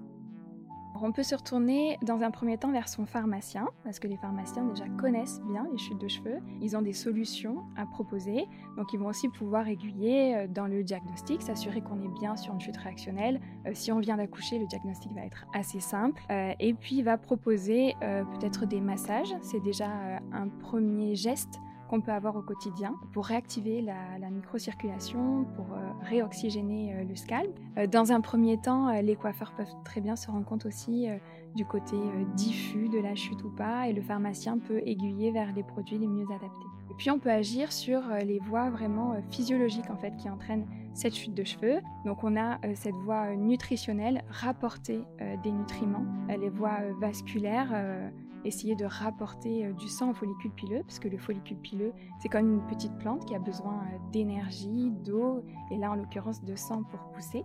On 1.02 1.12
peut 1.12 1.24
se 1.24 1.36
retourner 1.36 1.98
dans 2.02 2.24
un 2.24 2.32
premier 2.32 2.58
temps 2.58 2.72
vers 2.72 2.88
son 2.88 3.06
pharmacien, 3.06 3.68
parce 3.84 4.00
que 4.00 4.08
les 4.08 4.18
pharmaciens 4.18 4.64
déjà 4.64 4.88
connaissent 4.98 5.42
bien 5.42 5.68
les 5.72 5.78
chutes 5.78 6.00
de 6.00 6.08
cheveux. 6.08 6.40
Ils 6.62 6.76
ont 6.76 6.82
des 6.82 6.94
solutions 6.94 7.64
à 7.76 7.86
proposer, 7.86 8.48
donc 8.78 8.92
ils 8.94 9.00
vont 9.00 9.08
aussi 9.08 9.30
pouvoir 9.30 9.68
aiguiller 9.68 10.36
euh, 10.36 10.48
dans 10.48 10.68
le 10.68 10.84
diagnostic, 10.84 11.42
s'assurer 11.42 11.82
qu'on 11.82 12.02
est 12.02 12.20
bien 12.20 12.36
sur 12.36 12.54
une 12.54 12.60
chute 12.60 12.78
réactionnelle. 12.78 13.40
Euh, 13.68 13.72
si 13.74 13.92
on 13.92 14.00
vient 14.00 14.18
d'accoucher, 14.18 14.58
le 14.58 14.66
diagnostic 14.68 15.12
va 15.14 15.26
être 15.26 15.46
assez 15.54 15.80
simple. 15.80 16.22
Euh, 16.32 16.54
et 16.60 16.74
puis 16.74 16.98
il 16.98 17.04
va 17.04 17.18
proposer 17.18 17.96
peut-être 18.00 18.66
des 18.66 18.82
massages, 18.82 19.34
c'est 19.42 19.60
déjà 19.60 19.88
un 20.32 20.48
premier 20.48 21.16
geste 21.16 21.60
qu'on 21.90 22.02
peut 22.02 22.12
avoir 22.12 22.36
au 22.36 22.42
quotidien 22.42 22.96
pour 23.14 23.26
réactiver 23.26 23.82
la, 23.82 24.30
microcirculation, 24.30 25.46
pour 25.56 25.66
euh, 25.74 25.92
réoxygéner 26.02 26.94
euh, 26.94 27.04
le 27.04 27.16
scalp. 27.16 27.58
Euh, 27.78 27.88
dans 27.88 28.12
un 28.12 28.22
premier 28.22 28.58
temps, 28.58 28.90
les 29.02 29.16
coiffeurs 29.16 29.54
peuvent 29.56 29.74
très 29.84 30.02
bien 30.02 30.16
se 30.16 30.30
rendre 30.30 30.46
compte 30.46 30.66
aussi 30.66 31.08
du 31.56 31.66
côté 31.66 31.96
diffus 32.36 32.90
de 32.90 33.00
la 33.00 33.16
chute 33.16 33.44
ou 33.44 33.50
pas, 33.50 33.88
et 33.88 33.94
le 33.94 34.02
pharmacien 34.02 34.58
peut 34.58 34.82
aiguiller 34.86 35.32
vers 35.32 35.54
les 35.54 35.64
produits 35.64 35.98
les 35.98 36.08
mieux 36.08 36.26
adaptés. 36.26 36.66
Et 36.92 36.94
puis 36.98 37.10
on 37.12 37.20
peut 37.20 37.32
agir 37.32 37.72
sur 37.72 38.02
les 38.24 38.40
voies 38.40 38.70
vraiment 38.70 39.16
physiologiques 39.30 39.90
en 39.90 39.98
fait 39.98 40.16
qui 40.18 40.30
entraînent 40.30 40.68
cette 40.94 41.16
chute 41.16 41.34
de 41.34 41.44
cheveux. 41.44 41.80
Donc 42.06 42.24
on 42.24 42.36
a 42.38 42.60
cette 42.74 42.96
voie 42.96 43.36
nutritionnelle, 43.36 44.24
rapporter 44.30 45.02
des 45.44 45.52
nutriments, 45.52 46.06
les 46.30 46.50
voies 46.50 46.80
vasculaires 47.00 47.74
essayer 48.46 48.76
de 48.76 48.86
rapporter 48.86 49.66
euh, 49.66 49.74
du 49.74 49.88
sang 49.88 50.12
au 50.12 50.14
follicule 50.14 50.52
pileux, 50.52 50.82
parce 50.84 51.00
que 51.00 51.08
le 51.08 51.18
follicule 51.18 51.58
pileux, 51.58 51.94
c'est 52.20 52.30
comme 52.30 52.54
une 52.54 52.66
petite 52.68 52.98
plante 52.98 53.26
qui 53.26 53.36
a 53.36 53.40
besoin 53.40 53.74
euh, 53.74 53.98
d'énergie, 54.12 54.92
d'eau, 55.04 55.44
et 55.72 55.78
là 55.78 55.92
en 55.92 55.96
l'occurrence 55.96 56.44
de 56.44 56.56
sang 56.56 56.84
pour 56.84 57.00
pousser. 57.14 57.44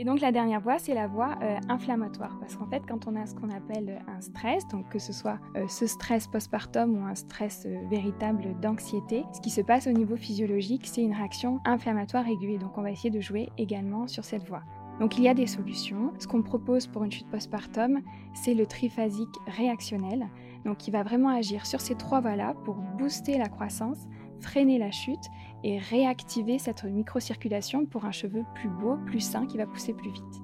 Et 0.00 0.04
donc 0.04 0.20
la 0.20 0.30
dernière 0.30 0.60
voie, 0.60 0.78
c'est 0.78 0.94
la 0.94 1.08
voie 1.08 1.36
euh, 1.42 1.58
inflammatoire, 1.68 2.38
parce 2.38 2.54
qu'en 2.56 2.66
fait, 2.66 2.82
quand 2.86 3.08
on 3.08 3.16
a 3.16 3.26
ce 3.26 3.34
qu'on 3.34 3.50
appelle 3.50 4.00
un 4.06 4.20
stress, 4.20 4.66
donc 4.68 4.88
que 4.90 5.00
ce 5.00 5.12
soit 5.12 5.40
ce 5.66 5.88
stress 5.88 6.28
postpartum 6.28 6.96
ou 6.96 7.04
un 7.04 7.16
stress 7.16 7.66
véritable 7.90 8.54
d'anxiété, 8.60 9.24
ce 9.32 9.40
qui 9.40 9.50
se 9.50 9.60
passe 9.60 9.88
au 9.88 9.92
niveau 9.92 10.14
physiologique, 10.14 10.86
c'est 10.86 11.02
une 11.02 11.14
réaction 11.14 11.58
inflammatoire 11.64 12.28
aiguë. 12.28 12.58
Donc 12.58 12.78
on 12.78 12.82
va 12.82 12.92
essayer 12.92 13.10
de 13.10 13.20
jouer 13.20 13.48
également 13.58 14.06
sur 14.06 14.24
cette 14.24 14.46
voie. 14.46 14.62
Donc 15.00 15.16
il 15.16 15.24
y 15.24 15.28
a 15.28 15.34
des 15.34 15.46
solutions. 15.46 16.12
Ce 16.18 16.26
qu'on 16.26 16.42
propose 16.42 16.86
pour 16.86 17.04
une 17.04 17.12
chute 17.12 17.28
postpartum, 17.28 18.00
c'est 18.34 18.54
le 18.54 18.66
triphasique 18.66 19.34
réactionnel, 19.46 20.28
donc 20.64 20.78
qui 20.78 20.90
va 20.90 21.02
vraiment 21.02 21.28
agir 21.28 21.66
sur 21.66 21.80
ces 21.80 21.94
trois 21.94 22.20
voies-là 22.20 22.54
pour 22.64 22.76
booster 22.98 23.38
la 23.38 23.48
croissance, 23.48 23.98
freiner 24.40 24.78
la 24.78 24.90
chute 24.90 25.28
et 25.64 25.78
réactiver 25.78 26.58
cette 26.58 26.84
microcirculation 26.84 27.86
pour 27.86 28.04
un 28.04 28.12
cheveu 28.12 28.44
plus 28.54 28.68
beau, 28.68 28.96
plus 29.06 29.20
sain 29.20 29.46
qui 29.46 29.56
va 29.56 29.66
pousser 29.66 29.94
plus 29.94 30.10
vite. 30.10 30.42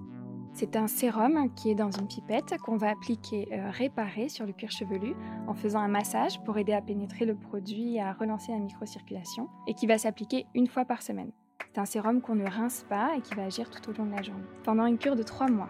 C'est 0.53 0.77
un 0.77 0.87
sérum 0.87 1.53
qui 1.57 1.71
est 1.71 1.75
dans 1.75 1.91
une 1.91 2.07
pipette 2.07 2.57
qu'on 2.59 2.77
va 2.77 2.91
appliquer 2.91 3.49
euh, 3.53 3.71
réparé 3.71 4.29
sur 4.29 4.47
le 4.47 4.53
cuir 4.53 4.71
chevelu 4.71 5.17
en 5.49 5.55
faisant 5.55 5.81
un 5.81 5.89
massage 5.89 6.41
pour 6.45 6.57
aider 6.59 6.73
à 6.73 6.81
pénétrer 6.81 7.25
le 7.25 7.35
produit 7.35 7.97
et 7.97 8.01
à 8.01 8.13
relancer 8.13 8.53
la 8.53 8.61
microcirculation 8.61 9.49
et 9.67 9.75
qui 9.75 9.89
va 9.89 9.99
s'appliquer 9.99 10.47
une 10.55 10.69
fois 10.69 10.85
par 10.85 11.03
semaine. 11.03 11.33
C'est 11.75 11.81
un 11.81 11.87
sérum 11.87 12.21
qu'on 12.21 12.37
ne 12.37 12.49
rince 12.49 12.85
pas 12.89 13.17
et 13.17 13.21
qui 13.21 13.35
va 13.35 13.47
agir 13.47 13.69
tout 13.69 13.91
au 13.91 13.93
long 13.95 14.07
de 14.07 14.15
la 14.15 14.23
journée, 14.23 14.45
pendant 14.63 14.87
une 14.87 14.97
cure 14.97 15.17
de 15.17 15.25
3 15.25 15.49
mois. 15.49 15.69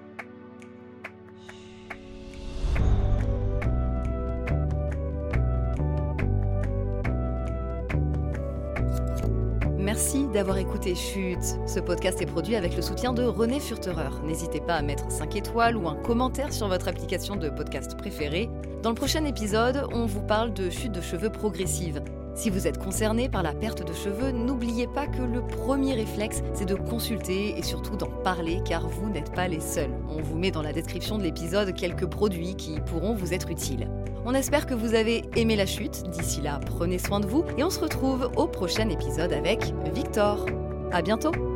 Merci 9.78 10.26
d'avoir 10.28 10.58
écouté 10.58 10.94
Chute. 10.94 11.38
Ce 11.66 11.80
podcast 11.80 12.20
est 12.20 12.26
produit 12.26 12.56
avec 12.56 12.76
le 12.76 12.82
soutien 12.82 13.14
de 13.14 13.22
René 13.22 13.58
Furterer. 13.58 14.10
N'hésitez 14.26 14.60
pas 14.60 14.74
à 14.74 14.82
mettre 14.82 15.10
5 15.10 15.34
étoiles 15.36 15.74
ou 15.74 15.88
un 15.88 15.96
commentaire 15.96 16.52
sur 16.52 16.68
votre 16.68 16.88
application 16.88 17.36
de 17.36 17.48
podcast 17.48 17.96
préférée. 17.96 18.50
Dans 18.82 18.90
le 18.90 18.96
prochain 18.96 19.24
épisode, 19.24 19.88
on 19.90 20.04
vous 20.04 20.22
parle 20.22 20.52
de 20.52 20.68
chute 20.68 20.92
de 20.92 21.00
cheveux 21.00 21.30
progressive. 21.30 22.02
Si 22.34 22.50
vous 22.50 22.66
êtes 22.66 22.78
concerné 22.78 23.28
par 23.28 23.42
la 23.42 23.52
perte 23.52 23.86
de 23.86 23.92
cheveux, 23.92 24.32
n'oubliez 24.32 24.88
pas 24.88 25.06
que 25.06 25.22
le 25.22 25.40
premier 25.40 25.94
réflexe, 25.94 26.42
c'est 26.52 26.64
de 26.66 26.74
consulter 26.74 27.56
et 27.56 27.62
surtout 27.62 27.96
d'en 27.96 28.10
parler 28.10 28.60
car 28.64 28.88
vous 28.88 29.08
n'êtes 29.08 29.32
pas 29.32 29.46
les 29.46 29.60
seuls. 29.60 29.92
On 30.08 30.20
vous 30.20 30.36
met 30.36 30.50
dans 30.50 30.62
la 30.62 30.72
description 30.72 31.16
de 31.16 31.22
l'épisode 31.22 31.74
quelques 31.74 32.06
produits 32.06 32.56
qui 32.56 32.80
pourront 32.80 33.14
vous 33.14 33.32
être 33.32 33.50
utiles. 33.50 33.88
On 34.26 34.34
espère 34.34 34.66
que 34.66 34.74
vous 34.74 34.94
avez 34.94 35.24
aimé 35.36 35.54
la 35.54 35.66
chute. 35.66 36.02
D'ici 36.10 36.40
là, 36.40 36.58
prenez 36.66 36.98
soin 36.98 37.20
de 37.20 37.26
vous 37.26 37.44
et 37.56 37.62
on 37.62 37.70
se 37.70 37.78
retrouve 37.78 38.30
au 38.36 38.48
prochain 38.48 38.88
épisode 38.88 39.32
avec 39.32 39.72
Victor. 39.94 40.46
À 40.90 41.02
bientôt! 41.02 41.53